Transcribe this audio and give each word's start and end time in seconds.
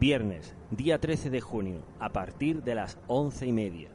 Viernes, 0.00 0.54
día 0.70 0.98
13 0.98 1.28
de 1.28 1.42
junio, 1.42 1.82
a 1.98 2.08
partir 2.08 2.62
de 2.62 2.74
las 2.74 2.98
once 3.06 3.46
y 3.46 3.52
media. 3.52 3.90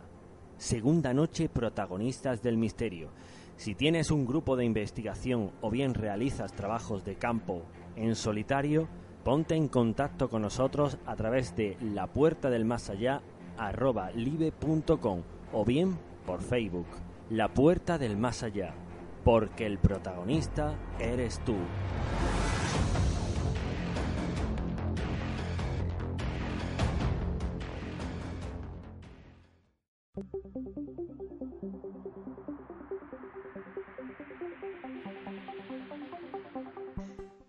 Segunda 0.56 1.16
noche, 1.16 1.50
protagonistas 1.50 2.44
del 2.44 2.58
misterio. 2.58 3.10
Si 3.58 3.74
tienes 3.74 4.12
un 4.12 4.28
grupo 4.28 4.56
de 4.56 4.66
investigación 4.66 5.50
o 5.62 5.72
bien 5.72 5.96
realizas 5.96 6.54
trabajos 6.54 7.04
de 7.06 7.16
campo 7.16 7.64
en 7.96 8.14
solitario, 8.14 8.88
ponte 9.24 9.56
en 9.56 9.68
contacto 9.68 10.30
con 10.30 10.44
nosotros 10.44 11.00
a 11.08 11.16
través 11.16 11.56
de 11.56 11.76
la 11.82 12.06
puerta 12.06 12.52
del 12.52 12.66
más 12.66 12.92
allá 12.92 13.24
arroba 13.58 14.12
live.com 14.12 15.24
o 15.54 15.66
bien 15.66 15.98
por 16.28 16.44
Facebook. 16.44 16.86
La 17.32 17.52
puerta 17.52 17.98
del 17.98 18.16
más 18.16 18.44
allá, 18.44 18.76
porque 19.24 19.66
el 19.66 19.80
protagonista 19.80 20.76
eres 21.00 21.40
tú. 21.44 21.56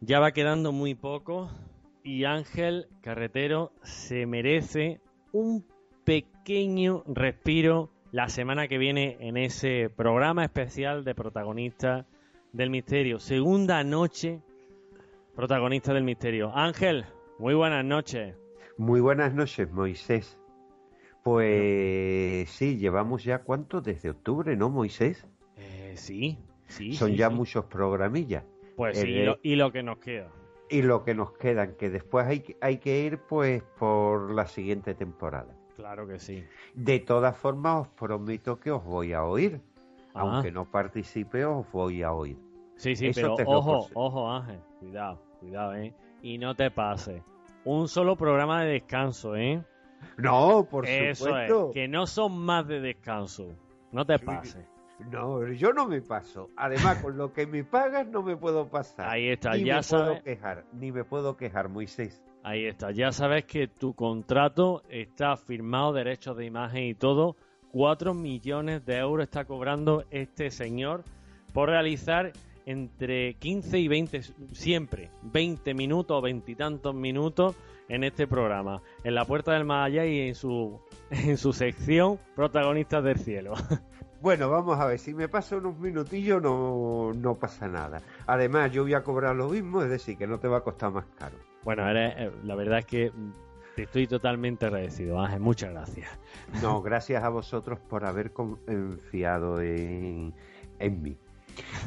Ya 0.07 0.21
va 0.21 0.31
quedando 0.31 0.71
muy 0.71 0.95
poco 0.95 1.51
y 2.05 2.27
Ángel 2.27 2.87
Carretero 3.01 3.73
se 3.83 4.25
merece 4.25 5.01
un 5.33 5.67
pequeño 6.05 7.03
respiro 7.09 7.91
la 8.13 8.29
semana 8.29 8.69
que 8.69 8.79
viene 8.79 9.17
en 9.19 9.37
ese 9.37 9.91
programa 9.91 10.45
especial 10.45 11.03
de 11.03 11.17
protagonistas 11.17 12.07
del 12.53 12.71
misterio. 12.71 13.19
Segunda 13.19 13.83
noche, 13.83 14.43
protagonista 15.35 15.93
del 15.93 16.05
misterio. 16.05 16.53
Ángel, 16.55 17.07
muy 17.41 17.55
buenas 17.55 17.85
noches. 17.85 18.37
Muy 18.79 19.01
buenas 19.01 19.35
noches, 19.35 19.69
Moisés. 19.73 20.39
Pues 21.25 22.49
sí, 22.51 22.77
llevamos 22.77 23.25
ya 23.25 23.41
cuánto 23.41 23.81
desde 23.81 24.11
octubre, 24.11 24.57
¿no, 24.57 24.71
Moisés? 24.71 25.27
Eh, 25.57 25.95
sí, 25.97 26.39
sí. 26.69 26.93
Son 26.93 27.11
sí, 27.11 27.17
ya 27.17 27.29
sí. 27.29 27.35
muchos 27.35 27.65
programillas. 27.65 28.45
Pues 28.77 28.99
sí, 28.99 29.07
Eh, 29.09 29.11
y 29.11 29.25
lo, 29.25 29.37
y 29.43 29.57
lo 29.57 29.73
que 29.73 29.83
nos 29.83 29.99
queda. 29.99 30.29
Y 30.69 30.83
lo 30.83 31.03
que 31.05 31.15
nos 31.15 31.33
quedan, 31.33 31.77
que 31.77 31.89
después 31.91 32.27
hay, 32.27 32.41
que- 32.41 32.57
hay 32.61 32.79
que 32.79 33.01
ir 33.05 33.19
pues 33.19 33.63
por 33.79 34.33
la 34.35 34.47
siguiente 34.47 34.95
temporada. 34.95 35.55
Claro 35.77 36.07
que 36.07 36.19
sí. 36.19 36.45
De 36.75 36.99
todas 37.01 37.37
formas, 37.37 37.83
os 37.83 37.89
prometo 37.89 38.59
que 38.59 38.71
os 38.71 38.83
voy 38.85 39.13
a 39.13 39.25
oír. 39.25 39.61
Ah. 40.15 40.21
Aunque 40.21 40.51
no 40.51 40.65
participe, 40.71 41.45
os 41.45 41.71
voy 41.71 42.03
a 42.03 42.13
oír. 42.13 42.39
Sí, 42.77 42.97
sí, 42.97 43.09
Eso 43.09 43.35
pero 43.37 43.51
ojo, 43.59 43.89
ojo, 43.95 44.31
Ángel. 44.31 44.61
Cuidado, 44.81 45.23
cuidado, 45.41 45.75
¿eh? 45.75 45.95
Y 46.23 46.39
no 46.39 46.55
te 46.55 46.71
pases. 46.71 47.23
Un 47.65 47.89
solo 47.89 48.17
programa 48.17 48.63
de 48.65 48.73
descanso, 48.73 49.37
¿eh? 49.37 49.63
No, 50.19 50.67
por 50.71 50.87
Eso 50.87 51.25
supuesto. 51.27 51.69
es, 51.69 51.75
que 51.75 51.89
no 51.89 52.07
son 52.07 52.39
más 52.39 52.67
de 52.67 52.81
descanso. 52.81 53.55
No 53.93 54.05
te 54.05 54.19
pases. 54.19 54.67
No, 54.99 55.47
yo 55.53 55.73
no 55.73 55.87
me 55.87 56.01
paso. 56.01 56.51
Además, 56.57 57.03
con 57.03 57.17
lo 57.17 57.33
que 57.33 57.47
me 57.47 57.65
pagas 57.65 58.07
no 58.09 58.23
me 58.23 58.37
puedo 58.37 58.69
pasar. 58.69 59.09
Ahí 59.09 59.29
está, 59.29 59.53
ni 59.53 59.65
ya 59.65 59.77
me 59.77 59.83
sabes. 59.83 60.07
puedo 60.07 60.23
quejar, 60.25 60.65
ni 60.73 60.93
me 60.93 61.05
puedo 61.05 61.37
quejar, 61.37 61.69
Moisés. 61.69 62.23
Ahí 62.43 62.67
está. 62.67 62.93
Ya 62.93 63.13
sabes 63.13 63.45
que 63.45 63.69
tu 63.69 63.95
contrato 63.95 64.83
está 64.89 65.37
firmado, 65.37 65.93
derechos 65.93 66.37
de 66.37 66.47
imagen 66.47 66.85
y 66.85 66.95
todo. 66.95 67.37
Cuatro 67.71 68.15
millones 68.15 68.87
de 68.87 68.97
euros 68.97 69.25
está 69.25 69.45
cobrando 69.45 70.05
este 70.11 70.51
señor 70.51 71.05
por 71.53 71.69
realizar 71.69 72.33
entre 72.65 73.35
15 73.35 73.79
y 73.79 73.89
20, 73.89 74.21
siempre 74.53 75.11
20 75.23 75.75
minutos 75.75 76.17
o 76.17 76.21
veintitantos 76.21 76.95
minutos 76.95 77.57
en 77.89 78.05
este 78.05 78.27
programa, 78.27 78.83
en 79.05 79.15
la 79.15 79.25
puerta 79.25 79.53
del 79.53 79.65
más 79.65 79.87
allá 79.87 80.05
y 80.07 80.29
en 80.29 80.35
su, 80.35 80.81
en 81.11 81.37
su 81.37 81.53
sección 81.53 82.19
protagonistas 82.35 83.03
del 83.05 83.19
cielo. 83.19 83.55
Bueno, 84.19 84.49
vamos 84.49 84.81
a 84.81 84.87
ver, 84.87 84.99
si 84.99 85.13
me 85.13 85.29
paso 85.29 85.59
unos 85.59 85.79
minutillos 85.79 86.43
no, 86.43 87.13
no 87.15 87.35
pasa 87.35 87.69
nada. 87.69 88.01
Además, 88.27 88.73
yo 88.73 88.83
voy 88.83 88.95
a 88.95 89.05
cobrar 89.05 89.37
lo 89.37 89.51
mismo, 89.51 89.83
es 89.83 89.91
decir, 89.91 90.17
que 90.17 90.27
no 90.27 90.41
te 90.41 90.49
va 90.49 90.57
a 90.57 90.61
costar 90.63 90.91
más 90.91 91.05
caro. 91.19 91.37
Bueno, 91.65 91.87
eres- 91.89 92.15
eh, 92.17 92.33
la 92.43 92.55
verdad 92.57 92.79
es 92.79 92.87
que 92.87 93.13
te 93.77 93.83
estoy 93.83 94.07
totalmente 94.07 94.65
agradecido, 94.65 95.21
Ángel. 95.21 95.41
Muchas 95.41 95.71
gracias. 95.71 96.09
No, 96.63 96.81
gracias 96.83 97.23
a 97.23 97.29
vosotros 97.29 97.79
por 97.79 98.07
haber 98.07 98.33
confiado 98.33 99.61
en, 99.61 100.33
en 100.79 101.03
mí. 101.03 101.17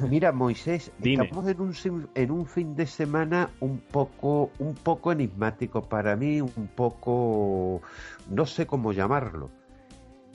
Mira, 0.09 0.31
Moisés, 0.31 0.91
Dime. 0.97 1.25
estamos 1.25 1.47
en 1.47 1.61
un, 1.61 2.09
en 2.15 2.31
un 2.31 2.45
fin 2.45 2.75
de 2.75 2.85
semana 2.85 3.49
un 3.59 3.79
poco, 3.79 4.51
un 4.59 4.75
poco 4.75 5.11
enigmático 5.11 5.81
para 5.81 6.15
mí, 6.15 6.41
un 6.41 6.69
poco, 6.75 7.81
no 8.29 8.45
sé 8.45 8.65
cómo 8.65 8.93
llamarlo. 8.93 9.49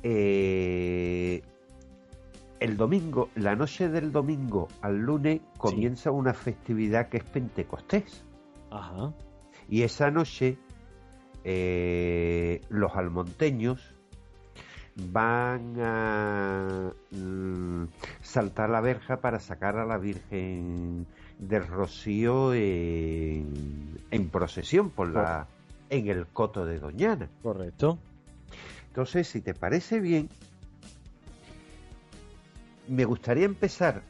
Eh, 0.02 1.42
el 2.60 2.76
domingo, 2.76 3.30
la 3.34 3.56
noche 3.56 3.88
del 3.88 4.12
domingo 4.12 4.68
al 4.80 4.98
lunes 4.98 5.40
comienza 5.58 6.10
una 6.10 6.34
festividad 6.34 7.08
que 7.08 7.18
es 7.18 7.24
Pentecostés. 7.24 8.24
Ajá. 8.70 9.12
Y 9.68 9.82
esa 9.82 10.10
noche 10.10 10.58
eh, 11.44 12.60
los 12.68 12.94
almonteños 12.96 13.93
van 14.96 15.74
a 15.80 16.92
mm, 17.10 17.84
saltar 18.22 18.70
la 18.70 18.80
verja 18.80 19.18
para 19.18 19.40
sacar 19.40 19.76
a 19.76 19.84
la 19.84 19.98
Virgen 19.98 21.06
del 21.38 21.66
Rocío 21.66 22.54
en, 22.54 23.98
en 24.10 24.28
procesión 24.28 24.90
por 24.90 25.08
la 25.08 25.48
en 25.90 26.08
el 26.08 26.26
coto 26.26 26.64
de 26.64 26.78
Doñana. 26.78 27.28
Correcto. 27.42 27.98
Entonces, 28.88 29.28
si 29.28 29.40
te 29.40 29.54
parece 29.54 30.00
bien, 30.00 30.28
me 32.88 33.04
gustaría 33.04 33.44
empezar 33.44 34.02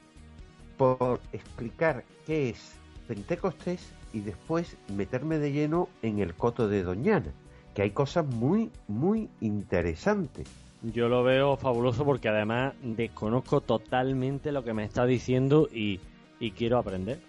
por 0.77 1.21
explicar 1.33 2.05
qué 2.27 2.51
es 2.51 2.73
Pentecostés 3.09 3.87
y 4.13 4.21
después 4.21 4.77
meterme 4.95 5.39
de 5.39 5.53
lleno 5.53 5.89
en 6.03 6.19
el 6.19 6.35
coto 6.35 6.69
de 6.69 6.83
Doñana, 6.83 7.33
que 7.75 7.83
hay 7.83 7.91
cosas 7.91 8.27
muy, 8.27 8.71
muy 8.89 9.29
interesantes. 9.41 10.49
Yo 10.93 11.09
lo 11.09 11.23
veo 11.23 11.57
fabuloso 11.57 12.05
porque 12.05 12.29
además 12.29 12.75
desconozco 12.83 13.63
totalmente 13.63 14.53
lo 14.53 14.65
que 14.65 14.75
me 14.75 14.85
está 14.85 15.07
diciendo 15.07 15.67
y, 15.73 16.01
y 16.39 16.51
quiero 16.51 16.77
aprender. 16.79 17.21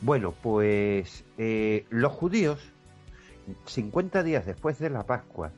Bueno, 0.00 0.32
pues 0.32 1.24
eh, 1.36 1.84
los 1.90 2.12
judíos, 2.12 2.72
50 3.66 4.22
días 4.22 4.46
después 4.46 4.78
de 4.78 4.88
la 4.88 5.04
Pascua, 5.04 5.52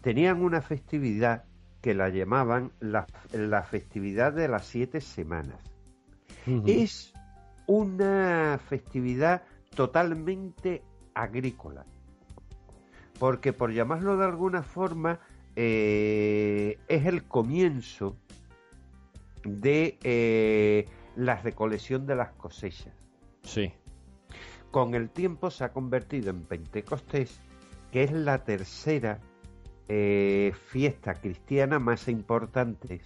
tenían 0.00 0.42
una 0.42 0.62
festividad 0.62 1.44
que 1.80 1.92
la 1.92 2.08
llamaban 2.08 2.70
la, 2.78 3.06
la 3.32 3.62
festividad 3.64 4.32
de 4.32 4.46
las 4.46 4.64
siete 4.66 5.00
semanas. 5.00 5.58
Es 6.66 7.12
una 7.66 8.60
festividad 8.68 9.42
totalmente 9.74 10.82
agrícola. 11.14 11.84
Porque 13.18 13.52
por 13.52 13.72
llamarlo 13.72 14.16
de 14.16 14.24
alguna 14.24 14.62
forma, 14.62 15.20
eh, 15.56 16.78
es 16.88 17.06
el 17.06 17.24
comienzo 17.24 18.16
de 19.44 19.98
eh, 20.02 20.86
la 21.16 21.36
recolección 21.36 22.06
de 22.06 22.16
las 22.16 22.32
cosechas. 22.32 22.94
Sí. 23.42 23.72
Con 24.70 24.94
el 24.94 25.10
tiempo 25.10 25.50
se 25.50 25.64
ha 25.64 25.72
convertido 25.72 26.30
en 26.30 26.42
Pentecostés, 26.42 27.40
que 27.92 28.02
es 28.02 28.12
la 28.12 28.44
tercera 28.44 29.20
eh, 29.88 30.52
fiesta 30.66 31.14
cristiana 31.14 31.78
más 31.78 32.08
importante 32.08 33.00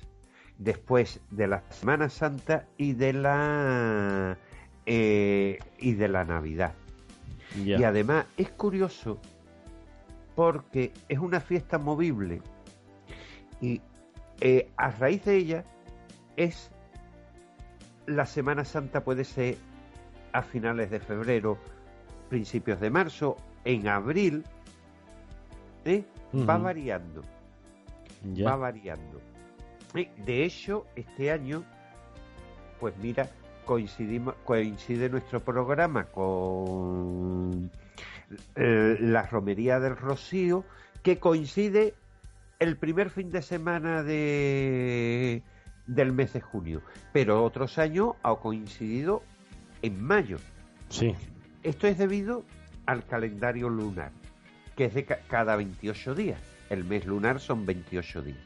después 0.57 1.21
de 1.31 1.49
la 1.49 1.63
Semana 1.71 2.09
Santa 2.09 2.67
y 2.79 2.95
de 2.95 3.13
la 3.13 4.39
y 4.87 5.93
de 5.93 6.09
la 6.09 6.25
Navidad. 6.25 6.73
Y 7.55 7.85
además 7.85 8.25
es 8.39 8.51
curioso 8.51 9.21
porque 10.39 10.93
es 11.09 11.19
una 11.19 11.41
fiesta 11.41 11.79
movible 11.79 12.41
y 13.61 13.81
eh, 14.41 14.71
a 14.77 14.93
raíz 14.93 15.25
de 15.25 15.35
ella 15.35 15.65
es 16.37 16.71
la 18.07 18.25
Semana 18.25 18.65
Santa 18.65 19.03
puede 19.03 19.25
ser 19.25 19.57
a 20.33 20.43
finales 20.43 20.93
de 20.93 21.01
febrero, 21.01 21.59
principios 22.29 22.79
de 22.79 22.89
marzo, 22.89 23.37
en 23.65 23.89
abril, 23.89 24.45
¿eh? 25.85 26.05
va 26.49 26.57
variando, 26.57 27.23
va 28.47 28.55
variando. 28.55 29.21
De 30.25 30.45
hecho, 30.45 30.87
este 30.95 31.33
año, 31.33 31.65
pues 32.79 32.97
mira, 32.99 33.29
coincidimos, 33.65 34.37
coincide 34.45 35.09
nuestro 35.09 35.41
programa 35.41 36.05
con 36.05 37.73
la 38.55 39.23
romería 39.23 39.81
del 39.81 39.97
Rocío, 39.97 40.65
que 41.03 41.19
coincide 41.19 41.95
el 42.59 42.77
primer 42.77 43.11
fin 43.11 43.31
de 43.31 43.43
semana 43.43 44.03
de, 44.03 45.43
del 45.87 46.13
mes 46.13 46.33
de 46.33 46.41
junio, 46.41 46.83
pero 47.13 47.45
otros 47.45 47.79
años 47.79 48.15
ha 48.23 48.35
coincidido 48.37 49.23
en 49.83 50.03
mayo. 50.03 50.39
Sí. 50.89 51.15
Esto 51.63 51.87
es 51.87 51.99
debido 51.99 52.45
al 52.87 53.05
calendario 53.07 53.69
lunar, 53.69 54.11
que 54.77 54.87
es 54.87 54.95
de 54.95 55.05
cada 55.05 55.57
28 55.57 56.15
días. 56.15 56.41
El 56.71 56.85
mes 56.85 57.07
lunar 57.07 57.41
son 57.41 57.65
28 57.67 58.23
días. 58.23 58.39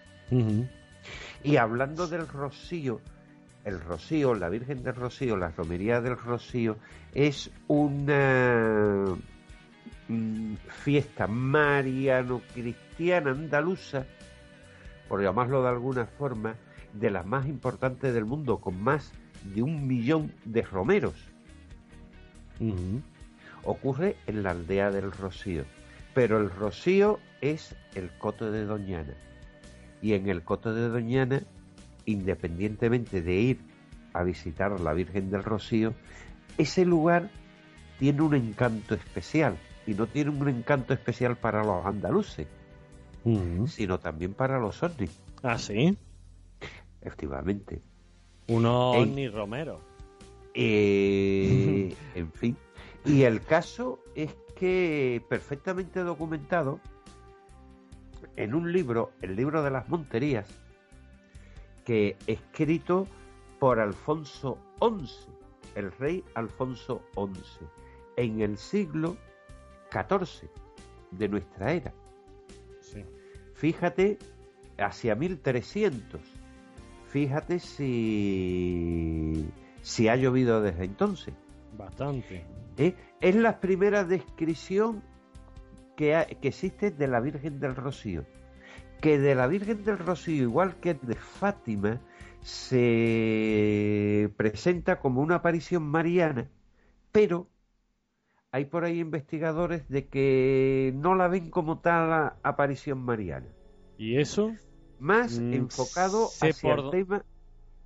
Y 1.42 1.56
hablando 1.56 2.06
del 2.06 2.26
rocío, 2.26 3.00
el 3.64 3.80
rocío, 3.80 4.34
la 4.34 4.48
Virgen 4.48 4.82
del 4.82 4.94
Rocío, 4.94 5.36
la 5.36 5.50
romería 5.50 6.00
del 6.00 6.16
Rocío, 6.16 6.76
es 7.14 7.50
una 7.68 9.04
fiesta 10.68 11.26
mariano-cristiana 11.26 13.30
andaluza, 13.30 14.06
por 15.08 15.22
llamarlo 15.22 15.62
de 15.62 15.68
alguna 15.68 16.06
forma, 16.06 16.56
de 16.92 17.10
las 17.10 17.26
más 17.26 17.46
importantes 17.46 18.14
del 18.14 18.24
mundo, 18.24 18.58
con 18.58 18.82
más 18.82 19.12
de 19.54 19.62
un 19.62 19.86
millón 19.86 20.32
de 20.44 20.62
romeros. 20.62 21.14
Ocurre 23.64 24.16
en 24.26 24.42
la 24.42 24.50
aldea 24.50 24.90
del 24.90 25.12
Rocío, 25.12 25.64
pero 26.14 26.38
el 26.38 26.50
Rocío 26.50 27.20
es 27.40 27.76
el 27.94 28.10
coto 28.18 28.50
de 28.50 28.64
Doñana. 28.64 29.14
Y 30.00 30.14
en 30.14 30.28
el 30.28 30.42
coto 30.42 30.74
de 30.74 30.88
Doñana 30.88 31.42
independientemente 32.06 33.22
de 33.22 33.34
ir 33.34 33.60
a 34.12 34.22
visitar 34.22 34.72
a 34.72 34.78
la 34.78 34.92
Virgen 34.92 35.30
del 35.30 35.44
Rocío, 35.44 35.94
ese 36.58 36.84
lugar 36.84 37.30
tiene 37.98 38.22
un 38.22 38.34
encanto 38.34 38.94
especial. 38.94 39.56
Y 39.86 39.94
no 39.94 40.06
tiene 40.06 40.30
un 40.30 40.48
encanto 40.48 40.94
especial 40.94 41.36
para 41.36 41.64
los 41.64 41.84
andaluces, 41.84 42.46
sino 43.66 43.98
también 43.98 44.34
para 44.34 44.58
los 44.58 44.82
ovnis. 44.82 45.20
¿Ah, 45.42 45.58
sí? 45.58 45.96
Efectivamente. 47.00 47.82
Uno 48.48 48.92
ovni 48.92 49.28
romero. 49.28 49.80
Eh, 50.54 51.94
en 52.14 52.32
fin. 52.32 52.56
Y 53.04 53.22
el 53.22 53.40
caso 53.40 53.98
es 54.14 54.34
que 54.56 55.22
perfectamente 55.28 56.00
documentado 56.00 56.78
en 58.36 58.54
un 58.54 58.72
libro, 58.72 59.12
el 59.20 59.36
libro 59.36 59.62
de 59.62 59.70
las 59.70 59.88
monterías, 59.88 60.48
que 61.84 62.16
escrito 62.26 63.06
por 63.58 63.80
Alfonso 63.80 64.58
XI, 64.80 65.32
el 65.74 65.92
rey 65.92 66.24
Alfonso 66.34 67.02
XI, 67.14 67.66
en 68.16 68.40
el 68.40 68.56
siglo 68.56 69.16
XIV 69.92 70.48
de 71.10 71.28
nuestra 71.28 71.72
era. 71.72 71.92
Fíjate, 73.54 74.18
hacia 74.78 75.14
1300. 75.14 76.20
Fíjate 77.06 77.60
si, 77.60 79.46
si 79.82 80.08
ha 80.08 80.16
llovido 80.16 80.60
desde 80.62 80.84
entonces. 80.84 81.34
Bastante. 81.76 82.44
¿Eh? 82.78 82.96
Es 83.20 83.36
la 83.36 83.60
primera 83.60 84.04
descripción 84.04 85.02
que, 85.96 86.38
que 86.40 86.48
existe 86.48 86.90
de 86.90 87.06
la 87.06 87.20
Virgen 87.20 87.60
del 87.60 87.76
Rocío 87.76 88.24
que 89.02 89.18
de 89.18 89.34
la 89.34 89.48
Virgen 89.48 89.84
del 89.84 89.98
Rocío, 89.98 90.44
igual 90.44 90.76
que 90.76 90.94
de 90.94 91.16
Fátima, 91.16 92.00
se 92.40 94.30
presenta 94.36 95.00
como 95.00 95.20
una 95.20 95.34
aparición 95.36 95.82
mariana, 95.82 96.48
pero 97.10 97.48
hay 98.52 98.66
por 98.66 98.84
ahí 98.84 99.00
investigadores 99.00 99.88
de 99.88 100.06
que 100.06 100.92
no 100.94 101.14
la 101.14 101.26
ven 101.26 101.50
como 101.50 101.78
tal 101.80 102.34
aparición 102.42 103.02
mariana. 103.02 103.48
¿Y 103.96 104.18
eso? 104.18 104.54
Más 104.98 105.38
mm, 105.38 105.54
enfocado 105.54 106.28
hacia 106.40 106.74
el 106.74 106.90
tema 106.90 107.24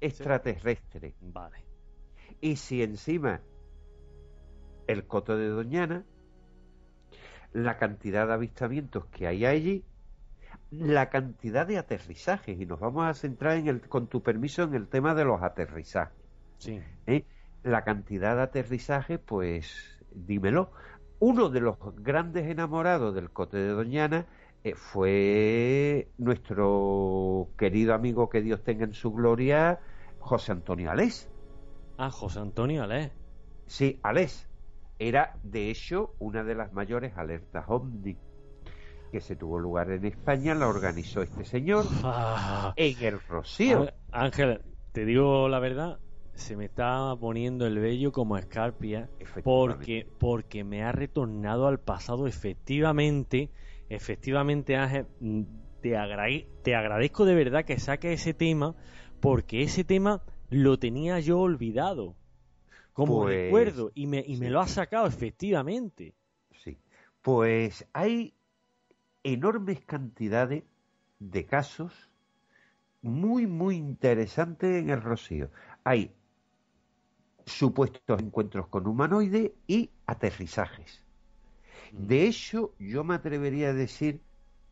extraterrestre. 0.00 1.14
Vale. 1.20 1.64
Y 2.40 2.56
si 2.56 2.82
encima 2.82 3.40
el 4.88 5.06
coto 5.06 5.36
de 5.36 5.48
Doñana, 5.48 6.04
la 7.52 7.78
cantidad 7.78 8.26
de 8.26 8.32
avistamientos 8.32 9.06
que 9.06 9.28
hay 9.28 9.46
allí, 9.46 9.84
la 10.72 11.10
cantidad 11.10 11.64
de 11.64 11.78
aterrizajes 11.78 12.60
y 12.60 12.66
nos 12.66 12.80
vamos 12.80 13.06
a 13.06 13.14
centrar 13.14 13.56
en 13.56 13.68
el, 13.68 13.80
con 13.82 14.08
tu 14.08 14.20
permiso 14.20 14.64
en 14.64 14.74
el 14.74 14.88
tema 14.88 15.14
de 15.14 15.24
los 15.24 15.42
aterrizajes. 15.42 16.18
Sí. 16.58 16.80
¿Eh? 17.06 17.24
La 17.62 17.84
cantidad 17.84 18.34
de 18.34 18.42
aterrizajes, 18.42 19.20
pues 19.20 19.95
dímelo. 20.16 20.70
Uno 21.18 21.48
de 21.48 21.60
los 21.60 21.76
grandes 21.96 22.46
enamorados 22.46 23.14
del 23.14 23.30
Cote 23.30 23.58
de 23.58 23.68
Doñana 23.68 24.26
eh, 24.64 24.74
fue 24.74 26.08
nuestro 26.18 27.48
querido 27.56 27.94
amigo 27.94 28.28
que 28.28 28.42
Dios 28.42 28.62
tenga 28.64 28.84
en 28.84 28.92
su 28.92 29.12
gloria, 29.12 29.80
José 30.18 30.52
Antonio 30.52 30.90
Alés. 30.90 31.30
Ah, 31.98 32.10
José 32.10 32.40
Antonio 32.40 32.82
Alés. 32.82 33.12
Sí, 33.66 33.98
Alés. 34.02 34.48
Era, 34.98 35.38
de 35.42 35.70
hecho, 35.70 36.14
una 36.18 36.42
de 36.42 36.54
las 36.54 36.72
mayores 36.72 37.16
alertas 37.16 37.64
OVNI 37.68 38.16
que 39.12 39.20
se 39.20 39.36
tuvo 39.36 39.58
lugar 39.58 39.90
en 39.90 40.04
España 40.04 40.54
la 40.54 40.66
organizó 40.68 41.22
este 41.22 41.44
señor 41.44 41.84
ah. 42.02 42.72
en 42.76 43.04
el 43.04 43.20
Rocío. 43.20 43.86
Ángel, 44.10 44.62
te 44.92 45.04
digo 45.04 45.48
la 45.48 45.58
verdad, 45.58 46.00
se 46.36 46.56
me 46.56 46.66
está 46.66 47.14
poniendo 47.18 47.66
el 47.66 47.78
vello 47.78 48.12
como 48.12 48.36
escarpia 48.36 49.10
porque, 49.42 50.06
porque 50.18 50.64
me 50.64 50.82
ha 50.82 50.92
retornado 50.92 51.66
al 51.66 51.80
pasado. 51.80 52.26
Efectivamente, 52.26 53.50
efectivamente, 53.88 54.76
Ángel, 54.76 55.06
te, 55.80 55.96
te 56.62 56.74
agradezco 56.76 57.24
de 57.24 57.34
verdad 57.34 57.64
que 57.64 57.78
saque 57.78 58.12
ese 58.12 58.34
tema 58.34 58.76
porque 59.20 59.62
ese 59.62 59.82
tema 59.82 60.22
lo 60.50 60.78
tenía 60.78 61.18
yo 61.20 61.40
olvidado 61.40 62.14
como 62.92 63.22
pues, 63.22 63.36
recuerdo 63.36 63.90
y 63.94 64.06
me, 64.06 64.24
y 64.26 64.36
me 64.36 64.50
lo 64.50 64.60
ha 64.60 64.68
sacado 64.68 65.06
efectivamente. 65.06 66.14
Sí, 66.62 66.78
pues 67.22 67.86
hay 67.92 68.34
enormes 69.22 69.80
cantidades 69.84 70.64
de 71.18 71.44
casos 71.44 72.10
muy, 73.02 73.46
muy 73.46 73.76
interesantes 73.76 74.82
en 74.82 74.90
el 74.90 75.02
Rocío. 75.02 75.50
Hay 75.84 76.15
supuestos 77.46 78.20
encuentros 78.20 78.66
con 78.66 78.86
humanoides 78.86 79.52
y 79.66 79.90
aterrizajes. 80.06 81.02
Mm. 81.92 82.06
De 82.06 82.26
hecho, 82.26 82.74
yo 82.78 83.04
me 83.04 83.14
atrevería 83.14 83.70
a 83.70 83.74
decir 83.74 84.20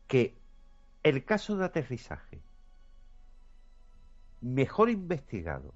que 0.07 0.35
el 1.03 1.23
caso 1.23 1.57
de 1.57 1.65
aterrizaje 1.65 2.41
mejor 4.41 4.89
investigado, 4.89 5.73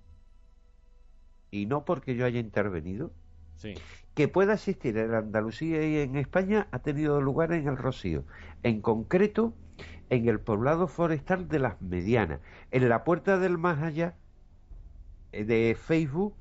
y 1.49 1.65
no 1.65 1.85
porque 1.85 2.15
yo 2.15 2.25
haya 2.25 2.39
intervenido, 2.39 3.11
que 4.13 4.27
pueda 4.27 4.53
existir 4.53 4.97
en 4.97 5.13
Andalucía 5.13 5.85
y 5.85 5.97
en 5.97 6.15
España 6.15 6.67
ha 6.71 6.79
tenido 6.79 7.19
lugar 7.19 7.51
en 7.51 7.67
el 7.67 7.77
Rocío, 7.77 8.23
en 8.63 8.81
concreto 8.81 9.53
en 10.09 10.27
el 10.29 10.39
poblado 10.39 10.87
forestal 10.87 11.47
de 11.47 11.59
las 11.59 11.81
Medianas, 11.81 12.39
en 12.71 12.87
la 12.87 13.03
puerta 13.03 13.37
del 13.37 13.57
más 13.57 13.81
allá 13.81 14.15
de 15.31 15.77
Facebook. 15.79 16.33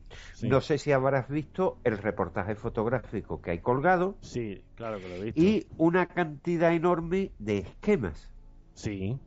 No 0.42 0.60
sé 0.60 0.78
si 0.78 0.92
habrás 0.92 1.28
visto 1.28 1.78
el 1.84 1.98
reportaje 1.98 2.54
fotográfico 2.54 3.40
que 3.40 3.52
hay 3.52 3.58
colgado. 3.58 4.16
Sí, 4.20 4.62
claro 4.74 4.98
que 4.98 5.08
lo 5.08 5.14
he 5.16 5.24
visto. 5.24 5.40
Y 5.40 5.66
una 5.76 6.06
cantidad 6.06 6.72
enorme 6.72 7.32
de 7.38 7.58
esquemas. 7.58 8.30
Sí. 8.74 9.18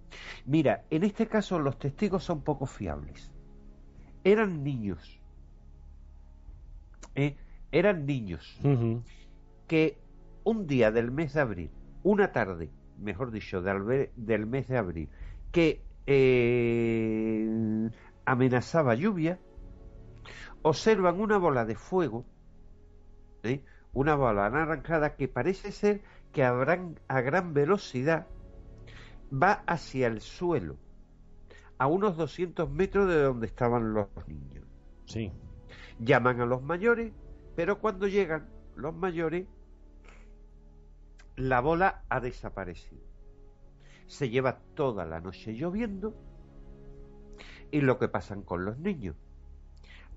Mira, 0.45 0.85
en 0.89 1.03
este 1.03 1.27
caso 1.27 1.59
los 1.59 1.77
testigos 1.77 2.23
son 2.23 2.41
poco 2.41 2.65
fiables. 2.65 3.31
Eran 4.23 4.63
niños. 4.63 5.19
¿eh? 7.15 7.35
eran 7.71 8.05
niños 8.05 8.59
que 9.67 9.97
un 10.43 10.67
día 10.67 10.91
del 10.91 11.11
mes 11.11 11.33
de 11.33 11.41
abril, 11.41 11.69
una 12.03 12.31
tarde, 12.31 12.69
mejor 12.99 13.31
dicho, 13.31 13.61
del, 13.61 14.45
mes 14.47 14.67
de 14.67 14.77
abril, 14.77 15.09
que 15.51 15.81
eh, 16.07 17.89
amenazaba 18.25 18.95
lluvia, 18.95 19.39
observan 20.61 21.19
una 21.19 21.37
bola 21.37 21.65
de 21.65 21.75
fuego, 21.75 22.25
¿eh? 23.43 23.63
una 23.93 24.15
bola 24.15 24.45
anaranjada 24.45 25.15
que 25.15 25.27
parece 25.27 25.71
ser 25.71 26.01
que 26.31 26.43
a 26.43 26.51
gran 26.53 27.53
velocidad 27.53 28.27
va 29.31 29.63
hacia 29.65 30.07
el 30.07 30.21
suelo, 30.21 30.77
a 31.77 31.87
unos 31.87 32.17
200 32.17 32.69
metros 32.69 33.07
de 33.07 33.21
donde 33.21 33.47
estaban 33.47 33.93
los 33.93 34.07
niños. 34.27 34.65
Sí. 35.05 35.31
Llaman 35.99 36.41
a 36.41 36.45
los 36.45 36.61
mayores, 36.61 37.13
pero 37.55 37.79
cuando 37.79 38.07
llegan 38.07 38.49
los 38.75 38.93
mayores, 38.95 39.47
la 41.35 41.61
bola 41.61 42.03
ha 42.09 42.19
desaparecido. 42.19 43.01
Se 44.07 44.29
lleva 44.29 44.59
toda 44.75 45.05
la 45.05 45.21
noche 45.21 45.53
lloviendo 45.53 46.13
y 47.71 47.81
lo 47.81 47.97
que 47.97 48.09
pasan 48.09 48.43
con 48.43 48.65
los 48.65 48.77
niños. 48.77 49.15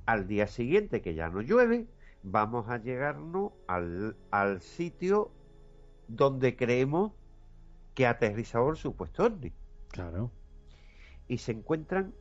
Al 0.06 0.26
día 0.26 0.46
siguiente, 0.46 1.00
que 1.02 1.14
ya 1.14 1.28
no 1.30 1.40
llueve, 1.40 1.87
vamos 2.23 2.68
a 2.68 2.78
llegarnos 2.78 3.52
al, 3.66 4.16
al 4.30 4.61
sitio 4.61 5.30
donde 6.08 6.56
creemos 6.56 7.12
que 7.94 8.06
ha 8.06 8.11
aterrizado 8.11 8.70
el 8.70 8.76
supuesto 8.76 9.25
ovni. 9.25 9.52
Claro. 9.88 10.30
Y 11.28 11.38
se 11.38 11.52
encuentran 11.52 12.12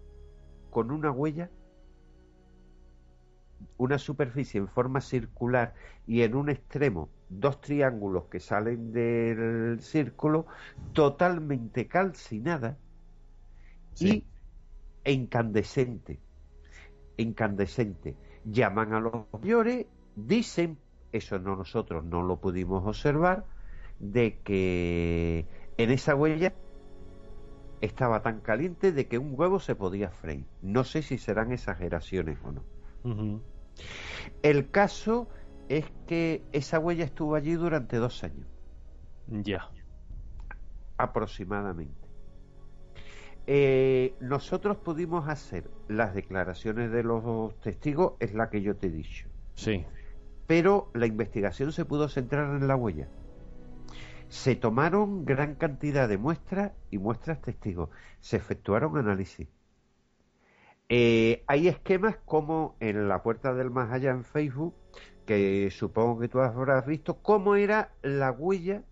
con 0.69 0.91
una 0.91 1.11
huella 1.11 1.49
una 3.77 3.97
superficie 3.97 4.59
en 4.59 4.67
forma 4.67 5.01
circular 5.01 5.73
y 6.07 6.21
en 6.21 6.35
un 6.35 6.49
extremo 6.49 7.09
dos 7.29 7.61
triángulos 7.61 8.25
que 8.25 8.39
salen 8.39 8.91
del 8.91 9.79
círculo 9.81 10.45
totalmente 10.93 11.87
calcinada 11.87 12.77
y 13.99 14.23
incandescente. 15.05 16.19
Incandescente. 17.17 18.15
Llaman 18.45 18.93
a 18.93 18.99
los 18.99 19.13
mayores, 19.31 19.85
dicen, 20.15 20.77
eso 21.11 21.39
no 21.39 21.55
nosotros 21.55 22.03
no 22.03 22.23
lo 22.23 22.37
pudimos 22.37 22.85
observar, 22.85 23.45
de 23.99 24.39
que 24.43 25.47
en 25.77 25.91
esa 25.91 26.15
huella 26.15 26.53
estaba 27.81 28.21
tan 28.21 28.39
caliente 28.39 28.91
de 28.91 29.07
que 29.07 29.17
un 29.17 29.33
huevo 29.37 29.59
se 29.59 29.75
podía 29.75 30.09
freír. 30.09 30.45
No 30.61 30.83
sé 30.83 31.01
si 31.01 31.17
serán 31.17 31.51
exageraciones 31.51 32.37
o 32.43 32.51
no. 32.51 33.41
El 34.41 34.71
caso 34.71 35.27
es 35.69 35.85
que 36.07 36.43
esa 36.51 36.79
huella 36.79 37.05
estuvo 37.05 37.35
allí 37.35 37.53
durante 37.53 37.97
dos 37.97 38.23
años. 38.23 38.47
Ya. 39.27 39.69
Aproximadamente. 40.97 42.02
Eh, 43.45 44.15
nosotros 44.21 44.77
pudimos 44.77 45.27
hacer 45.27 45.69
las 45.87 46.13
declaraciones 46.13 46.91
de 46.91 47.03
los 47.03 47.59
testigos, 47.59 48.13
es 48.19 48.33
la 48.33 48.49
que 48.49 48.61
yo 48.61 48.75
te 48.75 48.87
he 48.87 48.91
dicho. 48.91 49.27
Sí. 49.55 49.85
Pero 50.47 50.89
la 50.93 51.05
investigación 51.05 51.71
se 51.71 51.85
pudo 51.85 52.07
centrar 52.07 52.55
en 52.55 52.67
la 52.67 52.75
huella. 52.75 53.07
Se 54.29 54.55
tomaron 54.55 55.25
gran 55.25 55.55
cantidad 55.55 56.07
de 56.07 56.17
muestras 56.17 56.71
y 56.89 56.97
muestras 56.97 57.41
testigos. 57.41 57.89
Se 58.19 58.37
efectuaron 58.37 58.97
análisis. 58.97 59.47
Eh, 60.89 61.43
hay 61.47 61.67
esquemas 61.67 62.17
como 62.25 62.75
en 62.79 63.07
la 63.07 63.23
puerta 63.23 63.53
del 63.53 63.69
más 63.69 63.91
allá 63.91 64.11
en 64.11 64.23
Facebook, 64.23 64.75
que 65.25 65.69
supongo 65.71 66.19
que 66.19 66.27
tú 66.27 66.39
habrás 66.39 66.85
visto, 66.85 67.17
cómo 67.21 67.55
era 67.55 67.93
la 68.01 68.31
huella 68.31 68.83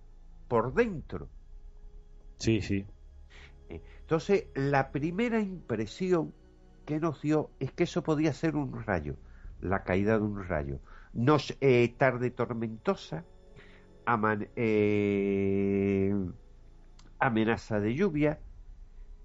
por 0.47 0.73
dentro. 0.73 1.29
Sí, 2.37 2.61
sí. 2.61 2.85
Entonces, 4.01 4.45
la 4.55 4.91
primera 4.91 5.39
impresión 5.39 6.33
que 6.85 6.99
nos 6.99 7.21
dio 7.21 7.51
es 7.59 7.71
que 7.71 7.83
eso 7.83 8.03
podía 8.03 8.33
ser 8.33 8.55
un 8.55 8.83
rayo, 8.83 9.15
la 9.61 9.83
caída 9.83 10.17
de 10.17 10.25
un 10.25 10.43
rayo. 10.47 10.79
No 11.13 11.37
eh, 11.61 11.93
tarde 11.97 12.31
tormentosa, 12.31 13.23
eh, 14.55 16.15
amenaza 17.19 17.79
de 17.79 17.95
lluvia, 17.95 18.39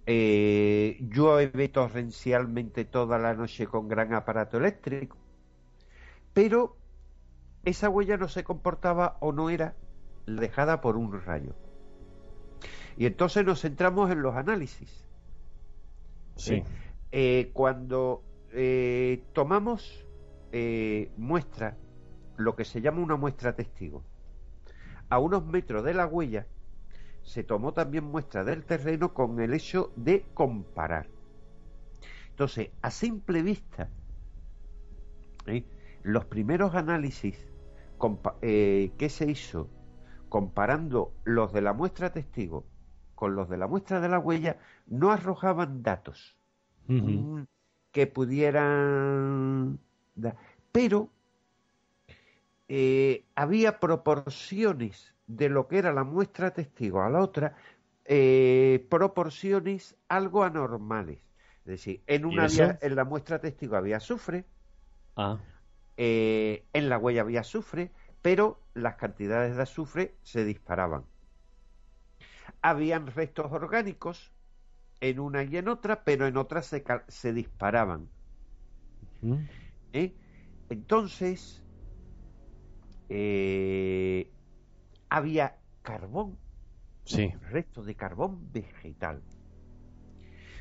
eh, 0.07 0.99
llueve 1.01 1.69
torrencialmente 1.69 2.85
toda 2.85 3.19
la 3.19 3.35
noche 3.35 3.67
con 3.67 3.89
gran 3.89 4.15
aparato 4.15 4.59
eléctrico, 4.59 5.17
pero 6.33 6.77
esa 7.65 7.89
huella 7.89 8.17
no 8.17 8.29
se 8.29 8.45
comportaba 8.45 9.17
o 9.21 9.33
no 9.33 9.51
era 9.51 9.75
dejada 10.27 10.81
por 10.81 10.97
un 10.97 11.21
rayo. 11.25 11.55
Y 12.97 13.07
entonces 13.07 13.45
nos 13.45 13.61
centramos 13.61 14.11
en 14.11 14.23
los 14.23 14.35
análisis. 14.35 15.07
Sí. 16.37 16.63
Eh, 17.13 17.51
cuando 17.53 18.23
eh, 18.53 19.23
tomamos 19.33 20.07
eh, 20.53 21.11
muestra, 21.17 21.77
lo 22.37 22.57
que 22.57 22.65
se 22.65 22.81
llama 22.81 23.01
una 23.01 23.17
muestra 23.17 23.55
testigo, 23.55 24.03
a 25.09 25.19
unos 25.19 25.45
metros 25.45 25.85
de 25.85 25.95
la 25.95 26.07
huella, 26.07 26.47
se 27.23 27.43
tomó 27.43 27.73
también 27.73 28.05
muestra 28.05 28.45
del 28.45 28.65
terreno 28.65 29.13
con 29.13 29.41
el 29.41 29.53
hecho 29.53 29.93
de 29.97 30.25
comparar. 30.35 31.07
Entonces, 32.31 32.71
a 32.83 32.91
simple 32.91 33.43
vista, 33.43 33.89
los 36.03 36.25
primeros 36.27 36.75
análisis 36.75 37.39
que 37.99 39.09
se 39.09 39.31
hizo 39.31 39.71
comparando 40.29 41.13
los 41.25 41.53
de 41.53 41.63
la 41.63 41.73
muestra 41.73 42.13
testigo 42.13 42.65
con 43.17 43.35
los 43.35 43.49
de 43.49 43.57
la 43.57 43.67
muestra 43.67 44.01
de 44.01 44.09
la 44.09 44.21
huella 44.21 44.59
no 44.87 45.11
arrojaban 45.11 45.83
datos 45.83 46.37
mm, 46.87 47.43
que 47.91 48.07
pudieran 48.07 49.81
dar. 50.15 50.37
Pero 50.71 51.09
eh, 52.69 53.25
había 53.35 53.81
proporciones 53.81 55.15
de 55.27 55.49
lo 55.49 55.67
que 55.67 55.79
era 55.79 55.93
la 55.93 56.05
muestra 56.05 56.53
testigo 56.53 57.03
a 57.03 57.11
la 57.11 57.21
otra, 57.21 57.57
eh, 58.05 58.87
proporciones 58.91 59.97
algo 60.09 60.45
anormales. 60.45 61.19
Es 61.61 61.71
decir, 61.71 62.03
en 62.07 62.27
una 62.27 62.47
en 62.81 62.95
la 62.95 63.05
muestra 63.05 63.41
testigo 63.41 63.77
había 63.77 63.97
azufre, 63.97 64.45
ah. 65.17 65.39
eh, 65.97 66.65
en 66.73 66.89
la 66.89 66.99
huella 66.99 67.23
había 67.23 67.41
azufre, 67.41 67.91
pero 68.21 68.61
las 68.75 68.97
cantidades 68.97 69.57
de 69.57 69.63
azufre 69.63 70.15
se 70.23 70.45
disparaban 70.45 71.05
habían 72.63 73.07
restos 73.07 73.51
orgánicos 73.53 74.33
en 75.01 75.21
una 75.21 75.45
y 75.45 75.57
en 75.57 75.69
otra, 75.69 76.05
pero 76.05 76.27
en 76.27 76.37
otras 76.37 76.67
se, 76.67 76.85
se 77.09 77.33
disparaban. 77.33 78.09
¿Eh? 79.93 80.15
Entonces, 80.69 81.63
eh, 83.09 84.31
había 85.09 85.59
carbón, 85.83 86.39
sí. 87.05 87.33
restos 87.51 87.87
de 87.87 87.95
carbón 87.95 88.53
vegetal. 88.53 89.23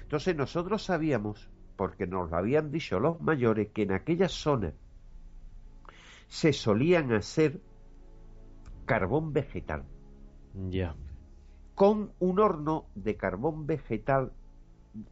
Entonces 0.01 0.35
nosotros 0.35 0.83
sabíamos, 0.83 1.49
porque 1.75 2.07
nos 2.07 2.29
lo 2.29 2.37
habían 2.37 2.71
dicho 2.71 2.99
los 2.99 3.19
mayores, 3.21 3.69
que 3.69 3.83
en 3.83 3.93
aquella 3.93 4.29
zona 4.29 4.73
se 6.27 6.53
solían 6.53 7.11
hacer 7.13 7.59
carbón 8.85 9.33
vegetal. 9.33 9.83
Ya 10.69 10.95
con 11.75 12.11
un 12.19 12.39
horno 12.39 12.85
de 12.95 13.17
carbón 13.17 13.67
vegetal 13.67 14.31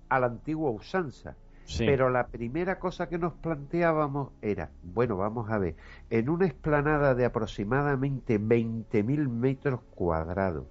a 0.10 0.20
la 0.20 0.28
antigua 0.28 0.72
usanza. 0.72 1.36
Pero 1.78 2.10
la 2.10 2.28
primera 2.28 2.78
cosa 2.78 3.08
que 3.08 3.18
nos 3.18 3.34
planteábamos 3.34 4.32
era, 4.42 4.70
bueno, 4.84 5.16
vamos 5.16 5.50
a 5.50 5.58
ver, 5.58 5.76
en 6.10 6.30
una 6.30 6.46
explanada 6.46 7.16
de 7.16 7.24
aproximadamente 7.24 8.38
20.000 8.38 9.30
metros 9.30 9.80
cuadrados, 9.96 10.66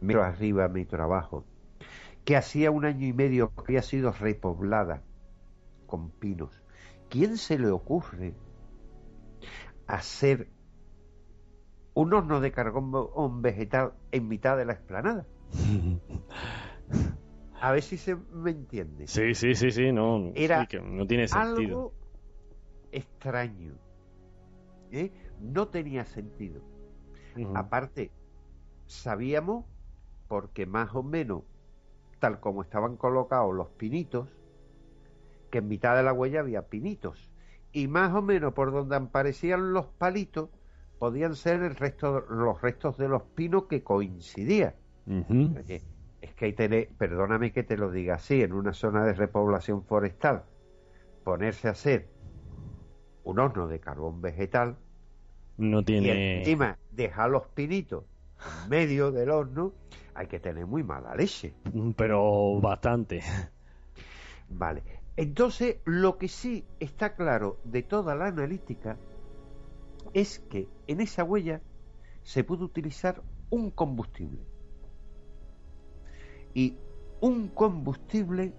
metro 0.00 0.24
arriba, 0.24 0.68
metro 0.68 1.04
abajo, 1.04 1.44
que 2.24 2.36
hacía 2.36 2.70
un 2.70 2.86
año 2.86 3.06
y 3.06 3.12
medio 3.12 3.54
que 3.54 3.60
había 3.60 3.82
sido 3.82 4.10
repoblada 4.10 5.02
con 5.86 6.10
pinos, 6.10 6.62
¿quién 7.10 7.36
se 7.36 7.58
le 7.58 7.68
ocurre 7.68 8.34
hacer 9.86 10.48
un 11.98 12.14
horno 12.14 12.40
de 12.40 12.52
carbón 12.52 13.42
vegetal 13.42 13.92
en 14.12 14.28
mitad 14.28 14.56
de 14.56 14.64
la 14.64 14.74
explanada. 14.74 15.26
A 17.60 17.72
ver 17.72 17.82
si 17.82 17.96
se 17.96 18.14
me 18.14 18.52
entiende. 18.52 19.08
Sí, 19.08 19.34
sí, 19.34 19.56
sí, 19.56 19.72
sí, 19.72 19.90
no, 19.90 20.30
Era 20.36 20.68
no 20.80 21.08
tiene 21.08 21.26
sentido. 21.26 21.58
Algo 21.58 21.92
extraño. 22.92 23.74
¿eh? 24.92 25.10
No 25.40 25.66
tenía 25.66 26.04
sentido. 26.04 26.62
Aparte, 27.54 28.12
sabíamos, 28.86 29.64
porque 30.28 30.66
más 30.66 30.94
o 30.94 31.02
menos, 31.02 31.42
tal 32.20 32.38
como 32.38 32.62
estaban 32.62 32.96
colocados 32.96 33.52
los 33.52 33.70
pinitos, 33.70 34.28
que 35.50 35.58
en 35.58 35.66
mitad 35.66 35.96
de 35.96 36.04
la 36.04 36.12
huella 36.12 36.38
había 36.40 36.68
pinitos. 36.68 37.28
Y 37.72 37.88
más 37.88 38.14
o 38.14 38.22
menos 38.22 38.54
por 38.54 38.70
donde 38.70 38.94
aparecían 38.94 39.72
los 39.72 39.86
palitos, 39.86 40.50
podían 40.98 41.34
ser 41.34 41.62
el 41.62 41.76
resto, 41.76 42.20
los 42.28 42.60
restos 42.60 42.96
de 42.98 43.08
los 43.08 43.22
pinos 43.22 43.64
que 43.64 43.82
coincidían. 43.82 44.74
es 46.20 46.34
que 46.34 46.44
hay 46.44 46.52
tele, 46.52 46.90
perdóname 46.98 47.52
que 47.52 47.62
te 47.62 47.76
lo 47.76 47.90
diga 47.90 48.16
así, 48.16 48.42
en 48.42 48.52
una 48.52 48.72
zona 48.72 49.04
de 49.04 49.12
repoblación 49.12 49.84
forestal, 49.84 50.44
ponerse 51.24 51.68
a 51.68 51.72
hacer 51.72 52.08
un 53.24 53.38
horno 53.38 53.68
de 53.68 53.78
carbón 53.78 54.20
vegetal 54.22 54.76
no 55.58 55.84
tiene 55.84 56.06
y 56.06 56.10
encima 56.38 56.78
dejar 56.92 57.30
los 57.30 57.46
pinitos 57.48 58.04
en 58.64 58.70
medio 58.70 59.10
del 59.10 59.30
horno, 59.30 59.72
hay 60.14 60.26
que 60.28 60.40
tener 60.40 60.66
muy 60.66 60.82
mala 60.82 61.14
leche. 61.14 61.54
Mm, 61.72 61.90
pero 61.90 62.60
bastante. 62.60 63.22
Vale. 64.48 64.82
Entonces, 65.16 65.78
lo 65.84 66.16
que 66.16 66.28
sí 66.28 66.64
está 66.78 67.16
claro 67.16 67.58
de 67.64 67.82
toda 67.82 68.14
la 68.14 68.26
analítica 68.26 68.96
es 70.14 70.40
que 70.50 70.68
en 70.86 71.00
esa 71.00 71.24
huella 71.24 71.60
se 72.22 72.44
puede 72.44 72.64
utilizar 72.64 73.22
un 73.50 73.70
combustible. 73.70 74.40
Y 76.54 76.76
un 77.20 77.48
combustible, 77.48 78.52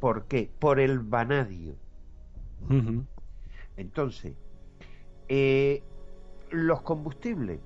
¿por 0.00 0.26
qué? 0.26 0.50
Por 0.58 0.80
el 0.80 0.98
vanadio. 0.98 1.76
Entonces, 3.76 4.34
eh, 5.28 5.82
los 6.50 6.82
combustibles 6.82 7.60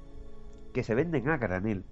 que 0.73 0.83
se 0.83 0.95
venden 0.95 1.29
a 1.29 1.39
granel, 1.39 1.85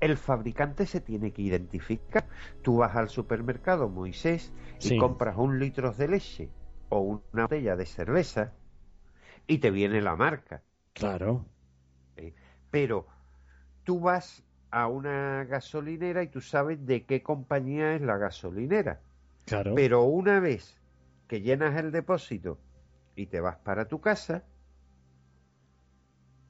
el 0.00 0.16
fabricante 0.16 0.86
se 0.86 1.00
tiene 1.00 1.32
que 1.32 1.42
identificar. 1.42 2.26
Tú 2.62 2.78
vas 2.78 2.96
al 2.96 3.08
supermercado 3.08 3.88
Moisés 3.88 4.52
y 4.80 4.98
compras 4.98 5.36
un 5.36 5.58
litro 5.58 5.92
de 5.92 6.08
leche 6.08 6.50
o 6.88 7.00
una 7.00 7.44
botella 7.44 7.76
de 7.76 7.86
cerveza 7.86 8.52
y 9.46 9.58
te 9.58 9.70
viene 9.70 10.00
la 10.00 10.16
marca. 10.16 10.62
Claro. 10.92 11.46
Pero 12.70 13.06
tú 13.84 14.00
vas 14.00 14.42
a 14.70 14.86
una 14.86 15.44
gasolinera 15.44 16.22
y 16.22 16.28
tú 16.28 16.40
sabes 16.40 16.84
de 16.86 17.04
qué 17.04 17.22
compañía 17.22 17.94
es 17.94 18.02
la 18.02 18.16
gasolinera. 18.16 19.00
Claro. 19.46 19.74
Pero 19.74 20.04
una 20.04 20.38
vez 20.40 20.78
que 21.26 21.40
llenas 21.40 21.76
el 21.76 21.90
depósito 21.90 22.58
y 23.16 23.26
te 23.26 23.40
vas 23.40 23.56
para 23.56 23.88
tu 23.88 24.00
casa, 24.00 24.44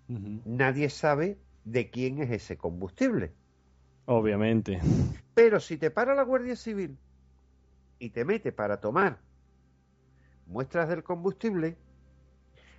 nadie 0.09 0.91
sabe 0.91 1.39
de 1.65 1.91
quién 1.91 2.21
es 2.21 2.31
ese 2.31 2.57
combustible. 2.57 3.33
Obviamente. 4.07 4.81
Pero 5.35 5.61
si 5.61 5.79
te 5.79 5.91
para 5.91 6.15
la 6.15 6.23
Guardia 6.23 6.57
Civil 6.57 6.99
y 7.99 8.11
te 8.11 8.25
mete 8.25 8.53
para 8.53 8.81
tomar 8.81 9.19
muestras 10.47 10.89
del 10.89 11.03
combustible, 11.05 11.77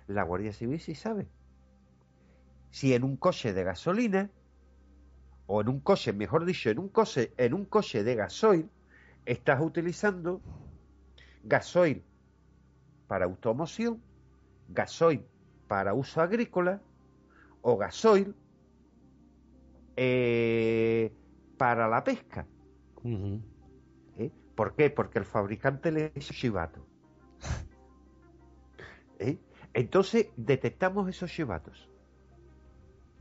la 0.06 0.22
Guardia 0.22 0.52
Civil 0.52 0.80
sí 0.80 0.94
sabe. 0.94 1.28
Si 2.70 2.94
en 2.94 3.04
un 3.04 3.16
coche 3.16 3.52
de 3.52 3.64
gasolina, 3.64 4.30
o 5.46 5.60
en 5.60 5.68
un 5.68 5.80
coche, 5.80 6.12
mejor 6.12 6.44
dicho, 6.44 6.70
en 6.70 6.78
un 6.78 6.88
coche, 6.88 7.32
en 7.36 7.54
un 7.54 7.64
coche 7.64 8.02
de 8.04 8.14
gasoil, 8.14 8.70
estás 9.26 9.60
utilizando 9.60 10.40
gasoil 11.44 12.02
para 13.06 13.26
automoción, 13.26 14.00
gasoil 14.68 15.24
para 15.68 15.94
uso 15.94 16.20
agrícola 16.20 16.80
o 17.60 17.76
gasoil 17.76 18.34
eh, 19.96 21.12
para 21.58 21.88
la 21.88 22.02
pesca. 22.04 22.46
¿Eh? 24.16 24.30
¿Por 24.54 24.74
qué? 24.74 24.90
Porque 24.90 25.18
el 25.18 25.24
fabricante 25.24 25.92
le 25.92 26.12
hizo 26.14 26.32
chivato. 26.32 26.84
¿Eh? 29.18 29.38
Entonces 29.74 30.28
detectamos 30.36 31.08
esos 31.08 31.30
chivatos. 31.30 31.88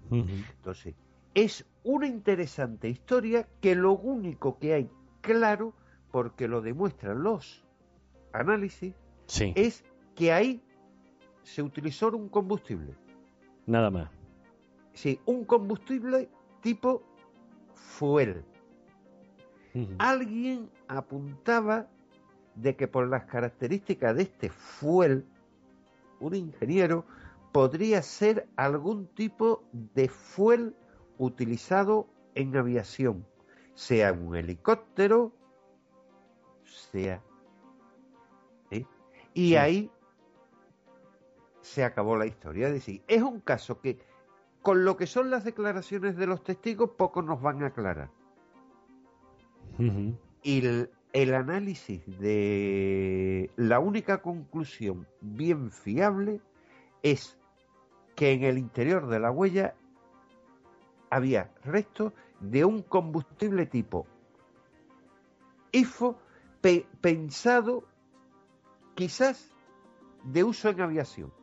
Entonces, 0.09 0.93
es 1.33 1.65
una 1.83 2.07
interesante 2.07 2.89
historia 2.89 3.47
que 3.61 3.75
lo 3.75 3.93
único 3.93 4.59
que 4.59 4.73
hay 4.73 4.89
claro, 5.21 5.73
porque 6.11 6.49
lo 6.49 6.61
demuestran 6.61 7.23
los 7.23 7.63
análisis, 8.33 8.93
es 9.55 9.85
que 10.15 10.33
ahí 10.33 10.61
se 11.43 11.61
utilizó 11.61 12.09
un 12.09 12.27
combustible. 12.27 12.93
Nada 13.65 13.89
más. 13.89 14.09
Sí, 14.93 15.19
un 15.25 15.45
combustible 15.45 16.29
tipo 16.61 17.03
fuel. 17.73 18.43
Alguien 19.99 20.69
apuntaba 20.89 21.87
de 22.55 22.75
que 22.75 22.89
por 22.89 23.07
las 23.07 23.23
características 23.23 24.17
de 24.17 24.23
este 24.23 24.49
fuel, 24.49 25.25
un 26.21 26.35
ingeniero 26.35 27.05
podría 27.51 28.01
ser 28.01 28.47
algún 28.55 29.07
tipo 29.07 29.63
de 29.73 30.07
fuel 30.07 30.75
utilizado 31.17 32.07
en 32.35 32.55
aviación, 32.55 33.25
sea 33.73 34.13
un 34.13 34.35
helicóptero, 34.35 35.33
sea... 36.91 37.21
Y 39.33 39.55
ahí 39.55 39.89
se 41.61 41.85
acabó 41.85 42.17
la 42.17 42.25
historia. 42.25 42.67
Es 42.67 42.73
decir, 42.73 43.01
es 43.07 43.21
un 43.21 43.39
caso 43.39 43.79
que 43.79 43.99
con 44.61 44.83
lo 44.83 44.97
que 44.97 45.07
son 45.07 45.29
las 45.29 45.45
declaraciones 45.45 46.17
de 46.17 46.27
los 46.27 46.43
testigos 46.43 46.91
poco 46.91 47.21
nos 47.21 47.41
van 47.41 47.63
a 47.63 47.67
aclarar. 47.67 48.09
Y 50.43 50.65
el, 50.65 50.91
análisis 51.13 52.01
de 52.19 53.51
la 53.55 53.79
única 53.79 54.21
conclusión 54.21 55.07
bien 55.21 55.71
fiable 55.71 56.41
es 57.03 57.37
que 58.15 58.31
en 58.31 58.43
el 58.43 58.57
interior 58.57 59.07
de 59.07 59.19
la 59.19 59.31
huella 59.31 59.75
había 61.09 61.51
restos 61.63 62.13
de 62.39 62.63
un 62.65 62.81
combustible 62.81 63.65
tipo 63.65 64.07
IFO 65.71 66.17
pensado 67.01 67.83
quizás 68.95 69.53
de 70.23 70.43
uso 70.43 70.69
en 70.69 70.81
aviación 70.81 71.33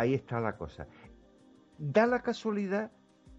ahí 0.00 0.14
está 0.14 0.40
la 0.40 0.56
cosa. 0.56 0.86
Da 1.78 2.06
la 2.06 2.22
casualidad 2.22 2.90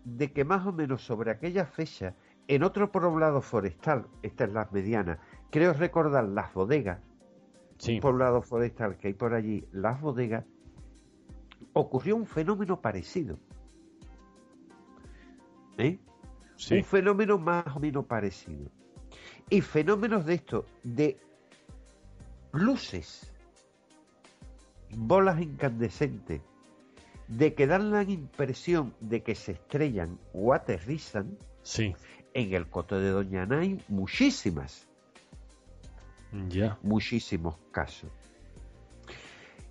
de 0.04 0.32
que 0.32 0.46
más 0.46 0.66
o 0.66 0.72
menos 0.72 1.04
sobre 1.04 1.32
aquella 1.32 1.66
fecha, 1.66 2.16
en 2.52 2.64
otro 2.64 2.92
poblado 2.92 3.42
forestal, 3.42 4.08
esta 4.24 4.44
es 4.44 4.52
la 4.52 4.68
mediana, 4.74 5.20
creo 5.50 5.72
recordar 5.72 6.26
las 6.26 6.54
bodegas, 6.54 7.00
un 7.88 8.02
poblado 8.02 8.42
forestal 8.42 8.98
que 8.98 9.08
hay 9.08 9.14
por 9.14 9.34
allí, 9.34 9.66
las 9.72 10.02
bodegas, 10.02 10.44
ocurrió 11.72 12.18
un 12.18 12.26
fenómeno 12.26 12.82
parecido. 12.82 13.40
¿Eh? 15.78 15.98
Un 16.72 16.84
fenómeno 16.84 17.38
más 17.38 17.66
o 17.74 17.80
menos 17.80 18.06
parecido. 18.06 18.70
Y 19.50 19.62
fenómenos 19.62 20.26
de 20.26 20.34
esto, 20.34 20.66
de 20.84 21.18
luces, 22.52 23.32
bolas 24.90 25.40
incandescentes, 25.40 26.42
de 27.30 27.54
que 27.54 27.66
dan 27.66 27.92
la 27.92 28.04
impresión 28.04 28.94
de 29.00 29.24
que 29.24 29.36
se 29.36 29.54
estrellan 29.54 30.20
o 30.34 30.54
aterrizan, 30.54 31.38
sí. 31.64 31.96
En 32.34 32.54
el 32.54 32.68
coto 32.68 33.00
de 33.00 33.10
Doña 33.10 33.46
Nay, 33.46 33.80
muchísimas. 33.88 34.88
Ya. 36.50 36.78
Muchísimos 36.82 37.56
casos. 37.72 38.10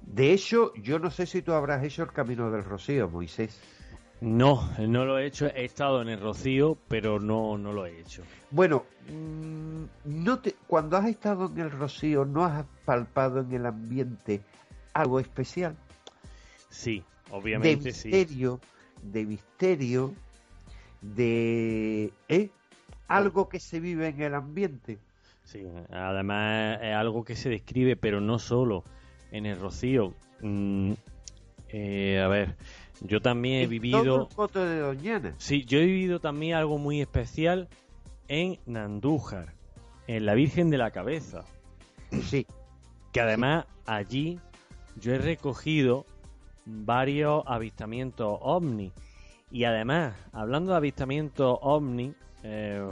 De 0.02 0.32
hecho, 0.32 0.74
yo 0.74 0.98
no 0.98 1.10
sé 1.10 1.26
si 1.26 1.42
tú 1.42 1.52
habrás 1.52 1.84
hecho 1.84 2.02
el 2.02 2.12
Camino 2.12 2.50
del 2.50 2.64
Rocío, 2.64 3.08
Moisés. 3.08 3.60
No, 4.20 4.68
no 4.78 5.06
lo 5.06 5.18
he 5.18 5.26
hecho. 5.26 5.46
He 5.46 5.64
estado 5.64 6.02
en 6.02 6.08
el 6.08 6.20
Rocío, 6.20 6.76
pero 6.88 7.18
no, 7.18 7.56
no 7.56 7.72
lo 7.72 7.86
he 7.86 8.00
hecho. 8.00 8.22
Bueno, 8.50 8.84
mm, 9.08 9.84
no 10.04 10.38
te, 10.40 10.56
cuando 10.66 10.98
has 10.98 11.06
estado 11.06 11.46
en 11.46 11.58
el 11.58 11.70
Rocío, 11.70 12.26
¿no 12.26 12.44
has 12.44 12.66
palpado 12.84 13.40
en 13.40 13.52
el 13.52 13.64
ambiente 13.64 14.42
algo 14.92 15.20
especial? 15.20 15.76
Sí, 16.68 17.02
Obviamente, 17.30 17.84
de 17.84 17.90
misterio, 17.90 18.60
de 19.02 19.24
misterio, 19.24 20.14
de 21.02 22.12
¿eh? 22.28 22.50
algo 23.08 23.48
que 23.48 23.60
se 23.60 23.80
vive 23.80 24.08
en 24.08 24.22
el 24.22 24.34
ambiente. 24.34 24.98
Sí, 25.44 25.66
además 25.90 26.78
es 26.82 26.94
algo 26.94 27.24
que 27.24 27.34
se 27.34 27.48
describe, 27.48 27.96
pero 27.96 28.20
no 28.20 28.38
solo 28.38 28.84
en 29.32 29.46
el 29.46 29.58
Rocío. 29.58 30.14
Mm, 30.42 30.92
eh, 31.70 32.20
a 32.20 32.28
ver, 32.28 32.56
yo 33.00 33.20
también 33.20 33.62
he 33.62 33.66
vivido. 33.66 34.26
Todo 34.26 34.66
de 34.66 34.78
Doñana. 34.78 35.34
Sí, 35.38 35.64
yo 35.64 35.78
he 35.78 35.86
vivido 35.86 36.20
también 36.20 36.54
algo 36.54 36.78
muy 36.78 37.00
especial 37.00 37.68
en 38.28 38.58
Nandújar, 38.66 39.54
en 40.06 40.26
la 40.26 40.34
Virgen 40.34 40.70
de 40.70 40.78
la 40.78 40.90
Cabeza. 40.90 41.44
Sí. 42.22 42.46
Que 43.12 43.20
además 43.20 43.66
allí 43.86 44.38
yo 44.96 45.14
he 45.14 45.18
recogido 45.18 46.06
varios 46.64 47.42
avistamientos 47.46 48.38
ovni. 48.40 48.92
Y 49.50 49.64
además, 49.64 50.14
hablando 50.32 50.72
de 50.72 50.76
avistamientos 50.76 51.58
ovni, 51.62 52.14
eh, 52.44 52.88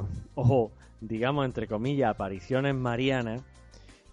digamos 1.01 1.45
entre 1.45 1.67
comillas, 1.67 2.11
apariciones 2.11 2.75
marianas, 2.75 3.43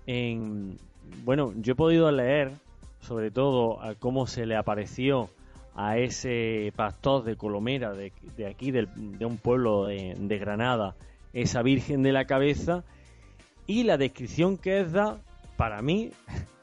en, 0.05 0.77
bueno, 1.23 1.53
yo 1.57 1.73
he 1.73 1.75
podido 1.75 2.11
leer 2.11 2.51
sobre 2.99 3.31
todo 3.31 3.81
a 3.81 3.95
cómo 3.95 4.27
se 4.27 4.45
le 4.45 4.55
apareció 4.55 5.29
a 5.75 5.97
ese 5.97 6.71
pastor 6.75 7.23
de 7.23 7.35
Colomera, 7.35 7.93
de, 7.93 8.11
aquí, 8.47 8.71
de 8.71 9.25
un 9.25 9.37
pueblo 9.37 9.85
de, 9.87 10.37
Granada, 10.39 10.95
esa 11.33 11.61
Virgen 11.61 12.01
de 12.01 12.13
la 12.13 12.25
Cabeza, 12.25 12.83
y 13.67 13.83
la 13.83 13.97
descripción 13.97 14.57
que 14.57 14.79
es 14.79 14.91
da, 14.93 15.19
para 15.57 15.81
mí, 15.81 16.11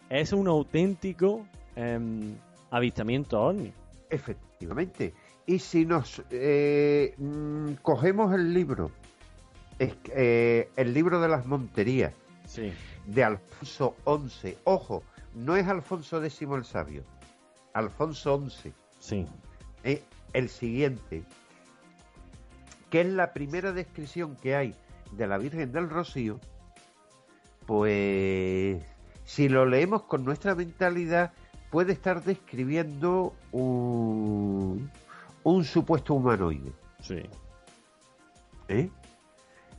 es 0.08 0.32
un 0.32 0.48
auténtico 0.48 1.46
em, 1.76 2.34
avistamiento 2.70 3.40
ovni. 3.40 3.72
Efectivamente. 4.08 5.12
Y 5.46 5.58
si 5.58 5.84
nos 5.84 6.22
eh, 6.30 7.14
mm, 7.18 7.74
cogemos 7.82 8.32
el 8.34 8.54
libro, 8.54 8.90
eh, 9.78 10.70
el 10.76 10.94
libro 10.94 11.20
de 11.20 11.28
las 11.28 11.46
monterías 11.46 12.14
de 13.06 13.24
Alfonso 13.24 13.96
XI, 14.06 14.56
ojo, 14.64 15.02
no 15.34 15.56
es 15.56 15.66
Alfonso 15.66 16.22
X 16.22 16.42
el 16.42 16.64
Sabio, 16.64 17.04
Alfonso 17.72 18.40
XI. 18.48 18.72
Sí. 18.98 19.26
Eh, 19.82 20.02
el 20.32 20.48
siguiente, 20.48 21.24
que 22.90 23.00
es 23.00 23.08
la 23.08 23.32
primera 23.32 23.72
descripción 23.72 24.36
que 24.36 24.54
hay 24.54 24.74
de 25.12 25.26
la 25.26 25.38
Virgen 25.38 25.72
del 25.72 25.90
Rocío, 25.90 26.38
pues 27.66 28.82
si 29.24 29.48
lo 29.48 29.66
leemos 29.66 30.04
con 30.04 30.24
nuestra 30.24 30.54
mentalidad, 30.54 31.32
puede 31.70 31.92
estar 31.92 32.22
describiendo 32.22 33.34
un, 33.50 34.90
supuesto 35.64 36.14
humanoide. 36.14 36.72
Sí. 37.00 37.22
¿Eh? 38.68 38.88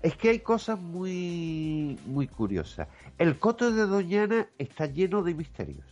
Es 0.01 0.15
que 0.17 0.29
hay 0.29 0.39
cosas 0.39 0.79
muy, 0.79 1.97
muy 2.05 2.27
curiosas. 2.27 2.87
El 3.17 3.39
coto 3.39 3.71
de 3.71 3.85
Doñana 3.85 4.49
está 4.57 4.85
lleno 4.85 5.23
de 5.23 5.33
misterios. 5.33 5.85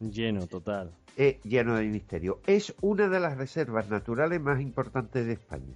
Lleno, 0.00 0.46
total. 0.46 0.92
Eh, 1.16 1.40
lleno 1.44 1.76
de 1.76 1.84
misterios. 1.86 2.38
Es 2.46 2.74
una 2.80 3.08
de 3.08 3.20
las 3.20 3.36
reservas 3.36 3.90
naturales 3.90 4.40
más 4.40 4.60
importantes 4.60 5.26
de 5.26 5.32
España. 5.34 5.74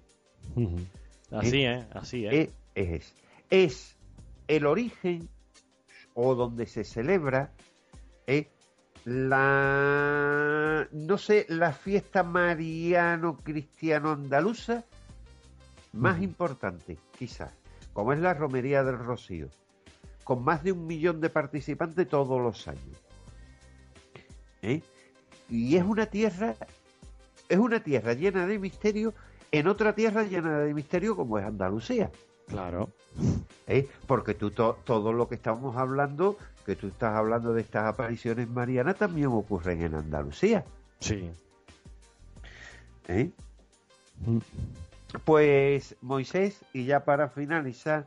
Así 1.30 1.64
es, 1.64 1.84
así 1.92 2.26
es. 2.26 2.50
es. 2.74 3.14
Es 3.50 3.96
el 4.48 4.66
origen 4.66 5.28
o 6.14 6.34
donde 6.34 6.66
se 6.66 6.84
celebra 6.84 7.52
eh, 8.26 8.48
la, 9.04 10.88
no 10.92 11.18
sé, 11.18 11.46
la 11.48 11.72
fiesta 11.72 12.22
mariano-cristiano 12.22 14.12
andaluza 14.12 14.84
más 15.92 16.22
importante, 16.22 16.98
quizás, 17.18 17.52
como 17.92 18.12
es 18.12 18.20
la 18.20 18.34
Romería 18.34 18.84
del 18.84 18.98
Rocío, 18.98 19.48
con 20.24 20.42
más 20.44 20.62
de 20.62 20.72
un 20.72 20.86
millón 20.86 21.20
de 21.20 21.30
participantes 21.30 22.08
todos 22.08 22.40
los 22.40 22.68
años. 22.68 22.96
¿Eh? 24.62 24.80
Y 25.50 25.76
es 25.76 25.84
una 25.84 26.06
tierra, 26.06 26.54
es 27.48 27.58
una 27.58 27.82
tierra 27.82 28.14
llena 28.14 28.46
de 28.46 28.58
misterio 28.58 29.12
en 29.52 29.66
otra 29.66 29.94
tierra 29.94 30.22
llena 30.22 30.60
de 30.60 30.72
misterio 30.72 31.14
como 31.14 31.38
es 31.38 31.44
Andalucía. 31.44 32.10
Claro. 32.48 32.90
¿Eh? 33.66 33.86
Porque 34.06 34.34
tú 34.34 34.50
todo 34.50 35.12
lo 35.12 35.28
que 35.28 35.34
estamos 35.34 35.76
hablando, 35.76 36.36
que 36.64 36.76
tú 36.76 36.88
estás 36.88 37.14
hablando 37.14 37.52
de 37.52 37.60
estas 37.60 37.84
apariciones 37.84 38.48
marianas, 38.48 38.96
también 38.96 39.28
ocurren 39.28 39.82
en 39.82 39.94
Andalucía. 39.94 40.64
Sí. 41.00 41.30
¿Eh? 43.08 43.30
Pues 45.24 45.96
Moisés, 46.00 46.64
y 46.72 46.84
ya 46.84 47.04
para 47.04 47.28
finalizar, 47.28 48.06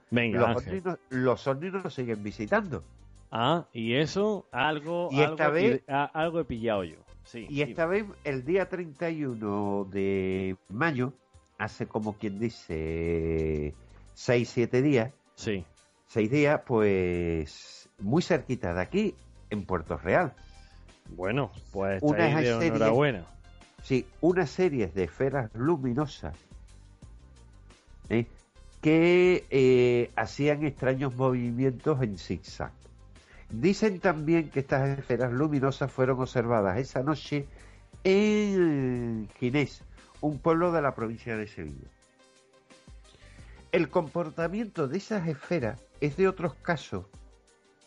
los, 1.10 1.48
ovnis 1.48 1.74
nos 1.74 1.94
siguen 1.94 2.24
visitando. 2.24 2.84
Ah, 3.32 3.66
y 3.74 3.96
eso, 3.96 4.48
algo, 4.52 5.10
y 5.12 5.22
esta 5.22 5.50
vez, 5.50 5.84
algo 5.88 6.40
he 6.40 6.46
pillado 6.46 6.84
yo. 6.84 6.98
Sí, 7.24 7.48
y 7.50 7.62
esta 7.62 7.86
vez, 7.86 8.06
el 8.24 8.46
día 8.46 8.70
31 8.70 9.88
de 9.92 10.56
mayo, 10.70 11.14
hace 11.58 11.88
como 11.88 12.14
quien 12.14 12.40
dice 12.40 13.74
6, 14.14 14.50
7 14.50 14.82
días. 14.82 15.12
Sí. 15.36 15.66
6 16.08 16.32
días, 16.32 16.62
pues 16.66 17.85
muy 18.00 18.22
cerquita 18.22 18.74
de 18.74 18.82
aquí, 18.82 19.16
en 19.50 19.66
Puerto 19.66 19.98
Real. 19.98 20.34
Bueno, 21.10 21.52
pues 21.72 22.02
una 22.02 22.42
de 22.42 22.68
enhorabuena. 22.68 23.26
Sí, 23.84 24.08
una 24.22 24.48
serie 24.48 24.88
de 24.88 25.04
esferas 25.04 25.52
luminosas 25.54 26.36
¿eh? 28.10 28.26
que 28.82 29.46
eh, 29.52 30.12
hacían 30.16 30.66
extraños 30.66 31.16
movimientos 31.16 32.02
en 32.02 32.18
zigzag. 32.18 32.72
Dicen 33.50 34.00
también 34.00 34.50
que 34.50 34.62
estas 34.62 34.98
esferas 34.98 35.32
luminosas 35.32 35.92
fueron 35.92 36.20
observadas 36.20 36.80
esa 36.80 37.04
noche 37.04 37.48
en 38.04 39.30
Ginés, 39.40 39.84
un 40.22 40.40
pueblo 40.40 40.72
de 40.72 40.82
la 40.82 40.96
provincia 40.96 41.38
de 41.38 41.48
Sevilla. 41.48 41.90
El 43.72 43.90
comportamiento 43.90 44.88
de 44.88 44.98
esas 44.98 45.28
esferas 45.28 45.80
es 46.02 46.18
de 46.18 46.28
otros 46.28 46.56
casos 46.56 47.06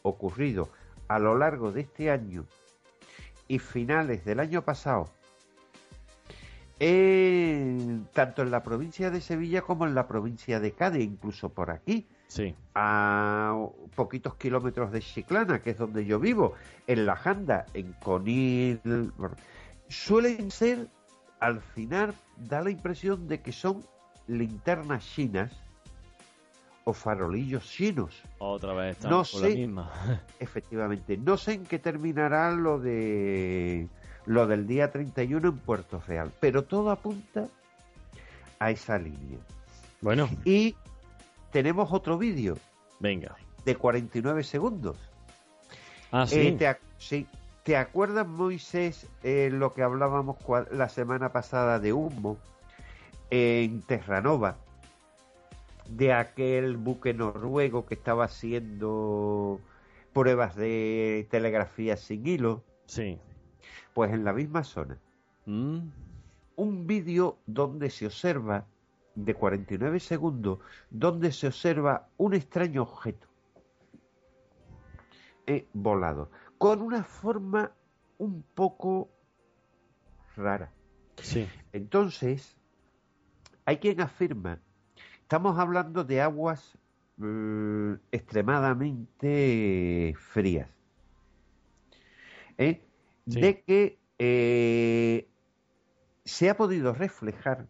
ocurridos 0.02 0.68
a 1.08 1.18
lo 1.18 1.36
largo 1.36 1.72
de 1.72 1.82
este 1.82 2.10
año 2.10 2.44
y 3.46 3.58
finales 3.58 4.24
del 4.24 4.40
año 4.40 4.62
pasado 4.62 5.10
tanto 8.12 8.42
en 8.42 8.50
la 8.50 8.62
provincia 8.62 9.10
de 9.10 9.20
Sevilla 9.20 9.62
como 9.62 9.84
en 9.86 9.94
la 9.94 10.06
provincia 10.06 10.60
de 10.60 10.72
Cádiz, 10.72 11.02
incluso 11.04 11.48
por 11.48 11.70
aquí. 11.70 12.06
Sí. 12.28 12.54
A 12.74 13.56
poquitos 13.96 14.36
kilómetros 14.36 14.92
de 14.92 15.00
Chiclana, 15.00 15.60
que 15.60 15.70
es 15.70 15.78
donde 15.78 16.04
yo 16.04 16.20
vivo, 16.20 16.54
en 16.86 17.06
La 17.06 17.16
Janda, 17.16 17.66
en 17.74 17.92
Conil. 17.94 18.80
Suelen 19.88 20.50
ser, 20.50 20.88
al 21.40 21.60
final, 21.60 22.14
da 22.36 22.62
la 22.62 22.70
impresión 22.70 23.26
de 23.26 23.40
que 23.40 23.52
son 23.52 23.82
linternas 24.28 25.04
chinas 25.04 25.50
o 26.88 26.94
farolillos 26.94 27.64
chinos. 27.64 28.22
Otra 28.38 28.72
vez 28.72 29.04
no 29.04 29.22
sé, 29.22 29.50
la 29.50 29.54
misma. 29.54 30.22
efectivamente, 30.40 31.18
no 31.18 31.36
sé 31.36 31.52
en 31.52 31.66
qué 31.66 31.78
terminará 31.78 32.50
lo 32.52 32.78
de 32.78 33.88
lo 34.24 34.46
del 34.46 34.66
día 34.66 34.90
31 34.90 35.48
en 35.48 35.58
Puerto 35.58 36.02
Real, 36.06 36.32
pero 36.40 36.64
todo 36.64 36.90
apunta 36.90 37.46
a 38.58 38.70
esa 38.70 38.96
línea. 38.96 39.38
Bueno. 40.00 40.30
Y 40.46 40.76
tenemos 41.52 41.92
otro 41.92 42.16
vídeo. 42.16 42.56
Venga. 43.00 43.36
De 43.66 43.76
49 43.76 44.42
segundos. 44.42 44.96
Ah, 46.10 46.26
sí. 46.26 46.40
Eh, 46.40 46.52
te, 46.52 46.74
sí. 46.96 47.26
¿Te 47.64 47.76
acuerdas, 47.76 48.26
Moisés, 48.26 49.06
eh, 49.22 49.50
lo 49.52 49.74
que 49.74 49.82
hablábamos 49.82 50.38
la 50.70 50.88
semana 50.88 51.32
pasada 51.32 51.78
de 51.80 51.92
humo 51.92 52.38
en 53.28 53.82
Terranova? 53.82 54.56
De 55.88 56.12
aquel 56.12 56.76
buque 56.76 57.14
noruego 57.14 57.86
que 57.86 57.94
estaba 57.94 58.24
haciendo 58.24 59.60
pruebas 60.12 60.56
de 60.56 61.26
telegrafía 61.30 61.96
sin 61.96 62.26
hilo. 62.26 62.62
Sí. 62.86 63.18
Pues 63.94 64.12
en 64.12 64.24
la 64.24 64.32
misma 64.32 64.64
zona. 64.64 64.98
Mm. 65.46 65.78
Un 66.56 66.86
vídeo 66.86 67.38
donde 67.46 67.90
se 67.90 68.06
observa, 68.06 68.66
de 69.14 69.34
49 69.34 70.00
segundos, 70.00 70.58
donde 70.90 71.32
se 71.32 71.48
observa 71.48 72.08
un 72.16 72.34
extraño 72.34 72.82
objeto 72.82 73.26
eh, 75.46 75.66
volado, 75.72 76.30
con 76.58 76.82
una 76.82 77.02
forma 77.02 77.72
un 78.18 78.42
poco 78.54 79.08
rara. 80.36 80.70
Sí. 81.22 81.48
Entonces, 81.72 82.56
hay 83.64 83.78
quien 83.78 84.00
afirma, 84.00 84.60
estamos 85.28 85.58
hablando 85.58 86.04
de 86.04 86.22
aguas 86.22 86.78
mm, 87.18 87.92
extremadamente 88.12 90.14
frías. 90.16 90.70
¿Eh? 92.56 92.80
de 93.26 93.60
que 93.60 93.98
eh, 94.18 95.28
se 96.24 96.48
ha 96.48 96.56
podido 96.56 96.94
reflejar 96.94 97.66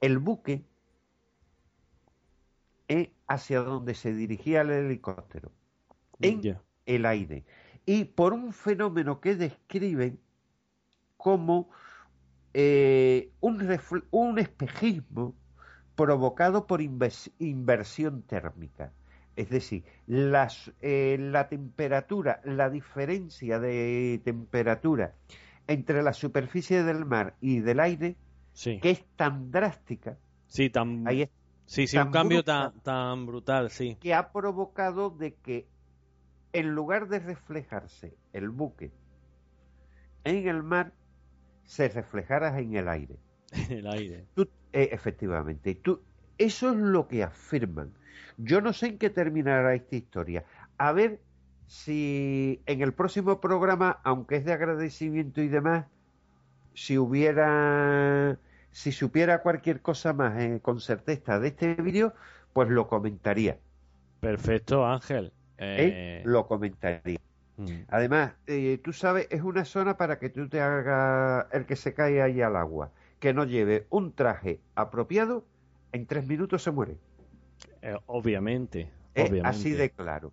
el 0.00 0.18
buque 0.18 0.62
eh, 2.86 3.10
hacia 3.26 3.58
donde 3.58 3.94
se 3.94 4.14
dirigía 4.14 4.60
el 4.60 4.70
helicóptero, 4.70 5.50
en 6.20 6.60
el 6.86 7.04
aire. 7.04 7.44
Y 7.84 8.04
por 8.04 8.34
un 8.34 8.52
fenómeno 8.52 9.20
que 9.20 9.34
describen 9.34 10.20
como 11.16 11.70
un, 12.54 13.80
un 14.12 14.38
espejismo 14.38 15.34
provocado 15.96 16.66
por 16.66 16.80
inversión 16.82 18.22
térmica. 18.22 18.92
Es 19.34 19.50
decir, 19.50 19.84
eh, 20.08 21.16
la 21.18 21.48
temperatura, 21.48 22.40
la 22.44 22.70
diferencia 22.70 23.58
de 23.58 24.20
temperatura 24.24 25.14
entre 25.66 26.02
la 26.02 26.12
superficie 26.12 26.82
del 26.84 27.04
mar 27.04 27.34
y 27.40 27.60
del 27.60 27.80
aire, 27.80 28.16
que 28.62 28.90
es 28.90 29.04
tan 29.16 29.50
drástica. 29.50 30.16
Sí, 30.46 30.70
tan, 30.70 31.04
sí, 31.66 31.86
sí 31.86 31.98
un 31.98 32.12
cambio 32.12 32.44
tan, 32.44 32.80
tan 32.80 33.26
brutal, 33.26 33.70
sí. 33.70 33.96
Que 34.00 34.14
ha 34.14 34.32
provocado 34.32 35.10
de 35.10 35.34
que 35.34 35.66
en 36.52 36.74
lugar 36.74 37.08
de 37.08 37.18
reflejarse 37.18 38.16
el 38.32 38.48
buque 38.48 38.92
en 40.24 40.48
el 40.48 40.62
mar, 40.62 40.92
se 41.64 41.88
reflejara 41.88 42.58
en 42.58 42.74
el 42.74 42.88
aire. 42.88 43.18
En 43.52 43.72
el 43.78 43.86
aire. 43.86 44.24
Eh, 44.76 44.90
efectivamente. 44.92 45.74
Tú, 45.74 46.02
eso 46.36 46.68
es 46.68 46.76
lo 46.76 47.08
que 47.08 47.22
afirman. 47.22 47.94
Yo 48.36 48.60
no 48.60 48.74
sé 48.74 48.88
en 48.88 48.98
qué 48.98 49.08
terminará 49.08 49.74
esta 49.74 49.96
historia. 49.96 50.44
A 50.76 50.92
ver 50.92 51.18
si 51.66 52.60
en 52.66 52.82
el 52.82 52.92
próximo 52.92 53.40
programa, 53.40 54.00
aunque 54.04 54.36
es 54.36 54.44
de 54.44 54.52
agradecimiento 54.52 55.40
y 55.40 55.48
demás, 55.48 55.86
si 56.74 56.98
hubiera, 56.98 58.38
si 58.70 58.92
supiera 58.92 59.40
cualquier 59.40 59.80
cosa 59.80 60.12
más 60.12 60.38
eh, 60.42 60.60
con 60.60 60.82
certeza 60.82 61.40
de 61.40 61.48
este 61.48 61.74
vídeo, 61.76 62.12
pues 62.52 62.68
lo 62.68 62.86
comentaría. 62.86 63.56
Perfecto, 64.20 64.84
Ángel. 64.84 65.32
¿Eh? 65.56 66.20
Lo 66.26 66.46
comentaría. 66.46 67.18
Mm. 67.56 67.70
Además, 67.88 68.34
eh, 68.46 68.78
tú 68.84 68.92
sabes, 68.92 69.26
es 69.30 69.40
una 69.40 69.64
zona 69.64 69.96
para 69.96 70.18
que 70.18 70.28
tú 70.28 70.50
te 70.50 70.60
hagas 70.60 71.46
el 71.52 71.64
que 71.64 71.76
se 71.76 71.94
cae 71.94 72.20
ahí 72.20 72.42
al 72.42 72.56
agua, 72.56 72.90
que 73.18 73.32
no 73.32 73.44
lleve 73.44 73.86
un 73.90 74.12
traje 74.12 74.60
apropiado, 74.74 75.44
en 75.92 76.06
tres 76.06 76.26
minutos 76.26 76.62
se 76.62 76.70
muere. 76.70 76.96
Eh, 77.82 77.96
obviamente, 78.06 78.90
Así 79.44 79.70
de 79.70 79.90
claro. 79.90 80.32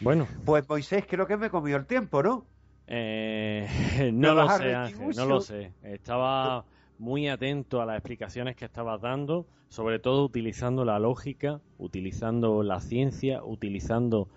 Bueno. 0.00 0.26
Pues 0.44 0.68
Moisés 0.68 1.04
creo 1.08 1.26
que 1.26 1.36
me 1.36 1.50
comió 1.50 1.76
el 1.76 1.86
tiempo, 1.86 2.22
¿no? 2.22 2.44
Eh, 2.86 3.66
no 4.12 4.34
lo 4.34 4.48
sé, 4.50 4.74
Ángel, 4.74 5.10
no 5.16 5.26
lo 5.26 5.40
sé. 5.40 5.72
Estaba 5.82 6.64
muy 6.98 7.28
atento 7.28 7.80
a 7.80 7.86
las 7.86 7.96
explicaciones 7.96 8.56
que 8.56 8.64
estabas 8.64 9.00
dando, 9.00 9.46
sobre 9.68 9.98
todo 9.98 10.24
utilizando 10.24 10.84
la 10.84 10.98
lógica, 10.98 11.60
utilizando 11.78 12.62
la 12.62 12.80
ciencia, 12.80 13.42
utilizando 13.44 14.28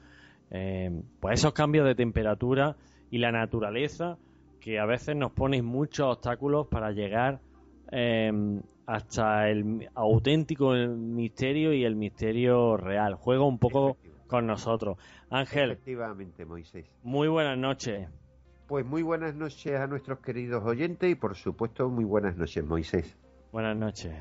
eh, 0.52 1.02
pues 1.20 1.40
esos 1.40 1.54
cambios 1.54 1.86
de 1.86 1.96
temperatura 1.96 2.76
y 3.10 3.18
la 3.18 3.32
naturaleza 3.32 4.18
que 4.62 4.80
a 4.80 4.86
veces 4.86 5.16
nos 5.16 5.32
ponen 5.32 5.66
muchos 5.66 6.08
obstáculos 6.08 6.68
para 6.68 6.92
llegar 6.92 7.42
eh, 7.92 8.32
hasta 8.86 9.50
el 9.50 9.90
auténtico 9.96 10.72
misterio 10.72 11.74
y 11.74 11.84
el 11.84 11.96
misterio 11.96 12.78
real. 12.78 13.16
Juega 13.16 13.44
un 13.44 13.58
poco 13.58 13.98
con 14.28 14.48
nosotros. 14.48 14.98
Ángel. 15.30 15.72
Efectivamente, 15.72 16.46
Moisés. 16.46 16.86
Muy 17.04 17.28
buenas 17.28 17.58
noches. 17.58 18.08
Pues 18.68 18.86
muy 18.86 19.02
buenas 19.02 19.36
noches 19.36 19.78
a 19.78 19.88
nuestros 19.88 20.20
queridos 20.20 20.64
oyentes 20.64 21.12
y 21.12 21.16
por 21.16 21.36
supuesto 21.36 21.90
muy 21.90 22.06
buenas 22.06 22.38
noches, 22.38 22.64
Moisés. 22.64 23.18
Buenas 23.52 23.76
noches. 23.76 24.14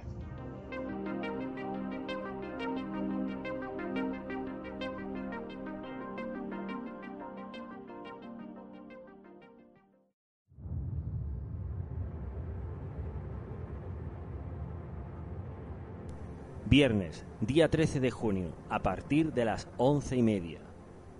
Viernes, 16.71 17.25
día 17.41 17.69
13 17.69 17.99
de 17.99 18.13
junio, 18.13 18.53
a 18.69 18.79
partir 18.79 19.33
de 19.33 19.45
las 19.45 19.67
once 19.77 20.15
y 20.15 20.23
media. 20.23 20.61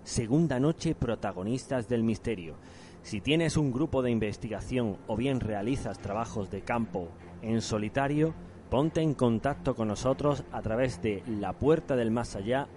Segunda 0.05 0.61
noche 0.61 0.95
protagonistas 0.95 1.89
del 1.89 2.03
misterio. 2.03 2.55
Si 3.01 3.19
tienes 3.19 3.57
un 3.57 3.73
grupo 3.73 4.01
de 4.01 4.11
investigación 4.11 4.95
o 5.07 5.17
bien 5.17 5.41
realizas 5.41 5.99
trabajos 5.99 6.49
de 6.51 6.61
campo 6.61 7.09
en 7.41 7.59
solitario, 7.61 8.33
ponte 8.69 9.01
en 9.01 9.13
contacto 9.13 9.75
con 9.75 9.89
nosotros 9.89 10.45
a 10.53 10.61
través 10.61 11.01
de 11.01 11.21
la 11.27 11.51
puerta 11.51 11.97
del 11.97 12.11
más 12.11 12.37
allá 12.37 12.69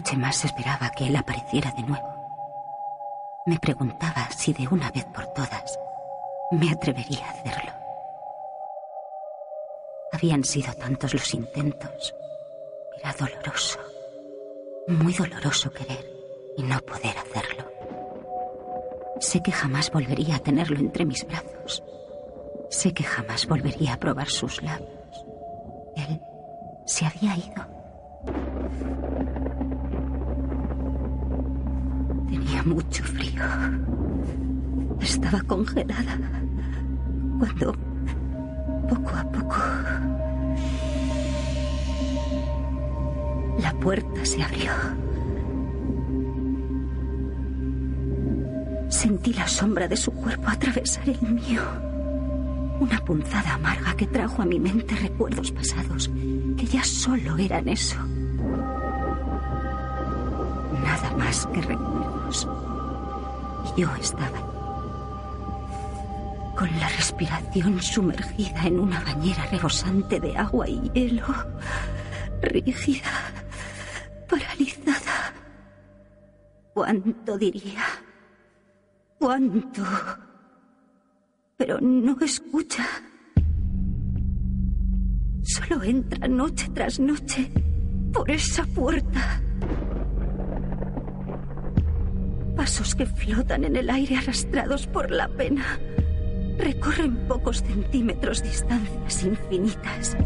noche 0.00 0.16
más 0.16 0.46
esperaba 0.46 0.88
que 0.88 1.08
él 1.08 1.16
apareciera 1.16 1.72
de 1.72 1.82
nuevo. 1.82 2.08
Me 3.44 3.58
preguntaba 3.58 4.30
si 4.34 4.54
de 4.54 4.66
una 4.66 4.90
vez 4.90 5.04
por 5.04 5.26
todas 5.34 5.78
me 6.52 6.70
atrevería 6.70 7.26
a 7.26 7.30
hacerlo. 7.30 7.72
Habían 10.10 10.42
sido 10.42 10.72
tantos 10.72 11.12
los 11.12 11.34
intentos. 11.34 12.14
Era 12.98 13.12
doloroso, 13.12 13.78
muy 14.88 15.12
doloroso 15.12 15.70
querer 15.70 16.10
y 16.56 16.62
no 16.62 16.80
poder 16.80 17.18
hacerlo. 17.18 17.70
Sé 19.18 19.42
que 19.42 19.52
jamás 19.52 19.90
volvería 19.90 20.36
a 20.36 20.38
tenerlo 20.38 20.78
entre 20.78 21.04
mis 21.04 21.26
brazos. 21.26 21.84
Sé 22.70 22.94
que 22.94 23.04
jamás 23.04 23.46
volvería 23.46 23.92
a 23.92 23.98
probar 23.98 24.30
sus 24.30 24.62
labios. 24.62 25.26
Él 25.94 26.22
se 26.86 27.04
había 27.04 27.36
ido. 27.36 29.49
Tenía 32.30 32.62
mucho 32.62 33.02
frío. 33.02 33.42
Estaba 35.00 35.40
congelada 35.42 36.16
cuando, 37.40 37.74
poco 38.88 39.10
a 39.16 39.24
poco, 39.32 39.56
la 43.58 43.72
puerta 43.80 44.24
se 44.24 44.42
abrió. 44.44 44.70
Sentí 48.88 49.32
la 49.32 49.48
sombra 49.48 49.88
de 49.88 49.96
su 49.96 50.12
cuerpo 50.12 50.50
atravesar 50.50 51.08
el 51.08 51.20
mío. 51.22 51.62
Una 52.78 53.04
punzada 53.04 53.54
amarga 53.54 53.96
que 53.96 54.06
trajo 54.06 54.42
a 54.42 54.46
mi 54.46 54.60
mente 54.60 54.94
recuerdos 54.94 55.50
pasados 55.50 56.08
que 56.56 56.66
ya 56.66 56.84
solo 56.84 57.36
eran 57.38 57.68
eso. 57.68 57.96
Más 61.16 61.46
que 61.46 61.60
recuerdos. 61.62 62.48
Y 63.76 63.80
yo 63.80 63.94
estaba 63.96 64.46
con 66.56 66.70
la 66.78 66.88
respiración 66.88 67.80
sumergida 67.80 68.66
en 68.66 68.80
una 68.80 69.00
bañera 69.00 69.46
rebosante 69.46 70.20
de 70.20 70.36
agua 70.36 70.68
y 70.68 70.90
hielo, 70.90 71.24
rígida, 72.42 73.10
paralizada. 74.28 75.32
¿Cuánto 76.74 77.38
diría? 77.38 77.82
¿Cuánto? 79.18 79.82
pero 81.60 81.78
no 81.78 82.16
escucha. 82.22 82.86
Solo 85.42 85.82
entra 85.82 86.26
noche 86.26 86.70
tras 86.72 86.98
noche 86.98 87.52
por 88.14 88.30
esa 88.30 88.64
puerta. 88.64 89.42
Pasos 92.80 92.94
que 92.94 93.04
flotan 93.04 93.64
en 93.64 93.76
el 93.76 93.90
aire 93.90 94.16
arrastrados 94.16 94.86
por 94.86 95.10
la 95.10 95.28
pena. 95.28 95.78
Recorren 96.56 97.14
pocos 97.28 97.58
centímetros 97.58 98.42
distancias 98.42 99.22
infinitas. 99.22 100.16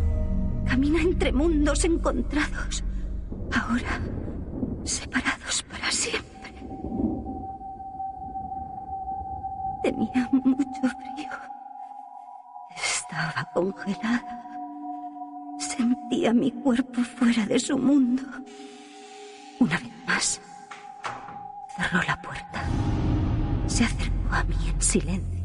Camina 0.64 1.02
entre 1.02 1.32
mundos 1.32 1.84
encontrados. 1.84 2.84
Ahora 3.52 4.00
separados 4.84 5.64
para 5.64 5.90
siempre. 5.90 6.52
Tenía 9.82 10.28
mucho 10.30 10.82
frío. 10.82 11.30
Estaba 12.76 13.50
congelada. 13.52 14.44
Sentía 15.58 16.32
mi 16.32 16.52
cuerpo 16.52 17.00
fuera 17.02 17.46
de 17.46 17.58
su 17.58 17.76
mundo. 17.76 18.22
Una 19.58 19.76
vez 19.76 19.92
más, 20.06 20.40
cerró 21.76 22.00
la 22.06 22.22
puerta. 22.22 22.33
Se 23.74 23.82
acercó 23.82 24.30
a 24.30 24.44
mí 24.44 24.54
en 24.72 24.80
silencio. 24.80 25.42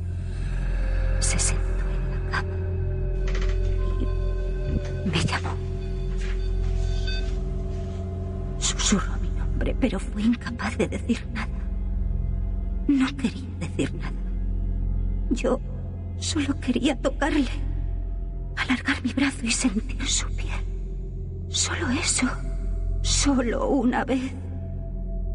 Se 1.20 1.40
sentó 1.40 1.84
en 1.90 2.12
la 2.12 2.30
cama 2.30 2.56
y 4.00 5.10
me 5.10 5.20
llamó. 5.24 5.50
Susurró 8.60 9.18
mi 9.20 9.32
nombre, 9.32 9.76
pero 9.80 10.00
fue 10.00 10.22
incapaz 10.22 10.78
de 10.78 10.88
decir 10.90 11.28
nada. 11.34 11.48
No 12.88 13.08
quería 13.18 13.50
decir 13.62 13.96
nada. 13.96 14.14
Yo 15.32 15.60
solo 16.20 16.56
quería 16.60 16.96
tocarle, 17.02 17.50
alargar 18.58 19.04
mi 19.04 19.12
brazo 19.12 19.44
y 19.44 19.52
sentir 19.52 20.06
su 20.06 20.28
piel. 20.36 21.48
Solo 21.48 21.90
eso, 21.90 22.28
solo 23.02 23.70
una 23.70 24.06
vez. 24.06 24.32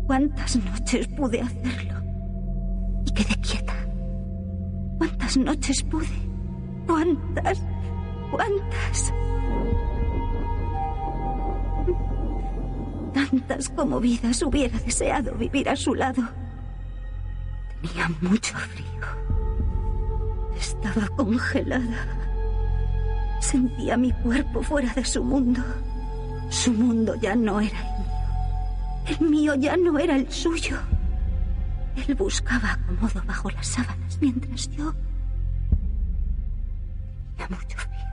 ¿Cuántas 0.06 0.54
noches 0.54 1.08
pude 1.08 1.40
hacerlo? 1.40 2.03
Quedé 3.14 3.34
quieta. 3.40 3.74
¿Cuántas 4.98 5.36
noches 5.36 5.82
pude? 5.84 6.06
¿Cuántas? 6.86 7.62
¿Cuántas? 8.30 9.14
Tantas 13.12 13.68
como 13.70 14.00
vidas 14.00 14.42
hubiera 14.42 14.78
deseado 14.80 15.34
vivir 15.34 15.68
a 15.68 15.76
su 15.76 15.94
lado. 15.94 16.22
Tenía 17.80 18.10
mucho 18.20 18.56
frío. 18.56 18.84
Estaba 20.58 21.06
congelada. 21.16 22.06
Sentía 23.40 23.96
mi 23.96 24.10
cuerpo 24.12 24.62
fuera 24.62 24.92
de 24.94 25.04
su 25.04 25.22
mundo. 25.22 25.62
Su 26.48 26.72
mundo 26.72 27.14
ya 27.20 27.36
no 27.36 27.60
era 27.60 27.78
el 27.78 29.20
mío. 29.20 29.20
El 29.20 29.28
mío 29.28 29.54
ya 29.54 29.76
no 29.76 29.98
era 29.98 30.16
el 30.16 30.30
suyo. 30.30 30.76
Él 31.96 32.14
buscaba 32.14 32.72
acomodo 32.72 33.22
bajo 33.26 33.50
las 33.50 33.66
sábanas 33.66 34.18
mientras 34.20 34.68
yo 34.70 34.92
tenía 37.36 37.48
mucho 37.48 37.78
frío. 37.78 38.04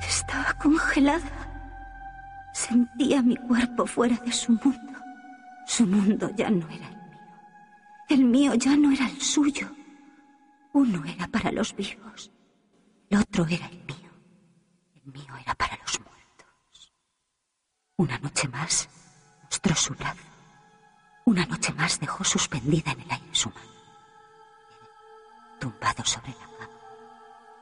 Estaba 0.00 0.52
congelada. 0.54 1.46
Sentía 2.52 3.22
mi 3.22 3.36
cuerpo 3.36 3.86
fuera 3.86 4.16
de 4.16 4.32
su 4.32 4.52
mundo. 4.52 4.98
Su 5.66 5.86
mundo 5.86 6.30
ya 6.36 6.50
no 6.50 6.68
era 6.68 6.88
el 6.88 6.96
mío. 6.96 7.20
El 8.08 8.24
mío 8.24 8.54
ya 8.54 8.76
no 8.76 8.90
era 8.90 9.06
el 9.06 9.20
suyo. 9.20 9.68
Uno 10.72 11.04
era 11.04 11.26
para 11.28 11.52
los 11.52 11.74
vivos. 11.74 12.30
El 13.08 13.18
otro 13.18 13.44
era 13.46 13.66
el 13.66 13.78
mío. 13.84 14.10
El 14.94 15.12
mío 15.12 15.36
era 15.40 15.54
para 15.54 15.76
los 15.76 16.00
muertos. 16.00 16.92
Una 17.96 18.18
noche 18.18 18.48
más 18.48 18.88
mostró 19.42 19.74
su 19.74 19.94
brazo. 19.94 20.29
Una 21.30 21.46
noche 21.46 21.72
más 21.74 22.00
dejó 22.00 22.24
suspendida 22.24 22.90
en 22.90 23.02
el 23.02 23.10
aire 23.12 23.28
su 23.30 23.50
mano. 23.50 23.70
tumbado 25.60 26.04
sobre 26.04 26.30
la 26.30 26.46
cama. 26.58 26.68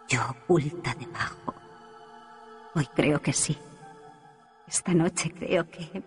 Yo 0.08 0.22
oculta 0.30 0.94
debajo. 0.94 1.54
Hoy 2.74 2.86
creo 2.96 3.20
que 3.20 3.34
sí. 3.34 3.58
Esta 4.66 4.94
noche 4.94 5.30
creo 5.38 5.68
que... 5.68 6.02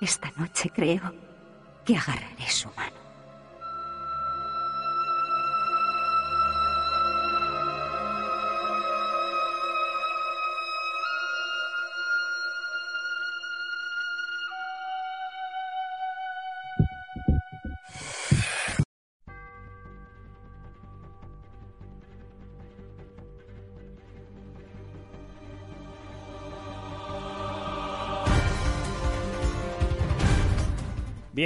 Esta 0.00 0.32
noche 0.34 0.68
creo 0.74 1.14
que 1.84 1.96
agarraré 1.96 2.50
su 2.50 2.68
mano. 2.70 3.03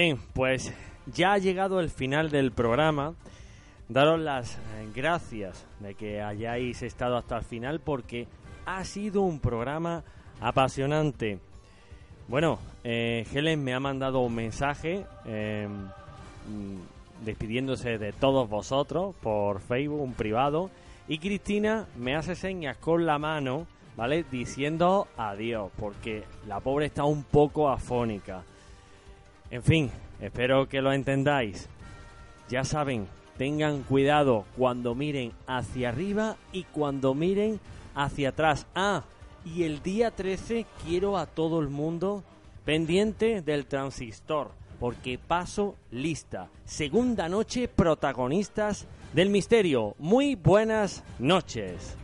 Bien, 0.01 0.17
pues 0.33 0.73
ya 1.13 1.33
ha 1.33 1.39
llegado 1.39 1.81
el 1.81 1.91
final 1.91 2.31
del 2.31 2.53
programa. 2.53 3.15
Daros 3.89 4.21
las 4.21 4.57
gracias 4.95 5.67
de 5.81 5.97
que 5.97 6.23
hayáis 6.23 6.83
estado 6.83 7.17
hasta 7.17 7.39
el 7.39 7.43
final 7.43 7.81
porque 7.81 8.29
ha 8.65 8.85
sido 8.85 9.23
un 9.23 9.41
programa 9.41 10.05
apasionante. 10.41 11.41
Bueno, 12.29 12.61
eh, 12.85 13.27
Helen 13.35 13.65
me 13.65 13.75
ha 13.75 13.81
mandado 13.81 14.21
un 14.21 14.37
mensaje 14.37 15.05
em, 15.27 15.69
mm, 15.69 17.25
despidiéndose 17.25 17.99
de 17.99 18.13
todos 18.13 18.49
vosotros 18.49 19.17
por 19.21 19.59
Facebook, 19.59 20.01
un 20.01 20.15
privado. 20.15 20.71
Y 21.09 21.19
Cristina 21.19 21.89
me 21.97 22.15
hace 22.15 22.37
señas 22.37 22.77
con 22.77 23.05
la 23.05 23.19
mano, 23.19 23.67
¿vale? 23.97 24.25
Diciendo 24.31 25.09
adiós, 25.17 25.73
porque 25.77 26.23
la 26.47 26.61
pobre 26.61 26.87
está 26.87 27.03
un 27.03 27.25
poco 27.25 27.69
afónica. 27.69 28.45
En 29.51 29.63
fin, 29.63 29.91
espero 30.21 30.69
que 30.69 30.83
lo 30.83 30.93
entendáis. 30.93 31.69
Ya 32.49 32.65
saben, 32.65 33.07
tengan 33.37 33.83
cuidado 33.83 34.45
cuando 34.57 34.95
miren 34.95 35.33
hacia 35.47 35.89
arriba 35.91 36.37
y 36.53 36.65
cuando 36.65 37.15
miren 37.15 37.61
hacia 37.95 38.31
atrás. 38.31 38.67
Ah, 38.75 39.05
y 39.45 39.63
el 39.63 39.83
día 39.83 40.11
13 40.11 40.67
quiero 40.85 41.17
a 41.17 41.27
todo 41.27 41.61
el 41.61 41.69
mundo 41.69 42.25
pendiente 42.65 43.41
del 43.41 43.67
transistor, 43.67 44.51
porque 44.79 45.19
paso 45.19 45.77
lista. 45.91 46.49
Segunda 46.65 47.29
noche, 47.29 47.69
protagonistas 47.69 48.87
del 49.15 49.31
misterio. 49.31 49.95
Muy 49.99 50.35
buenas 50.35 51.03
noches. 51.19 51.97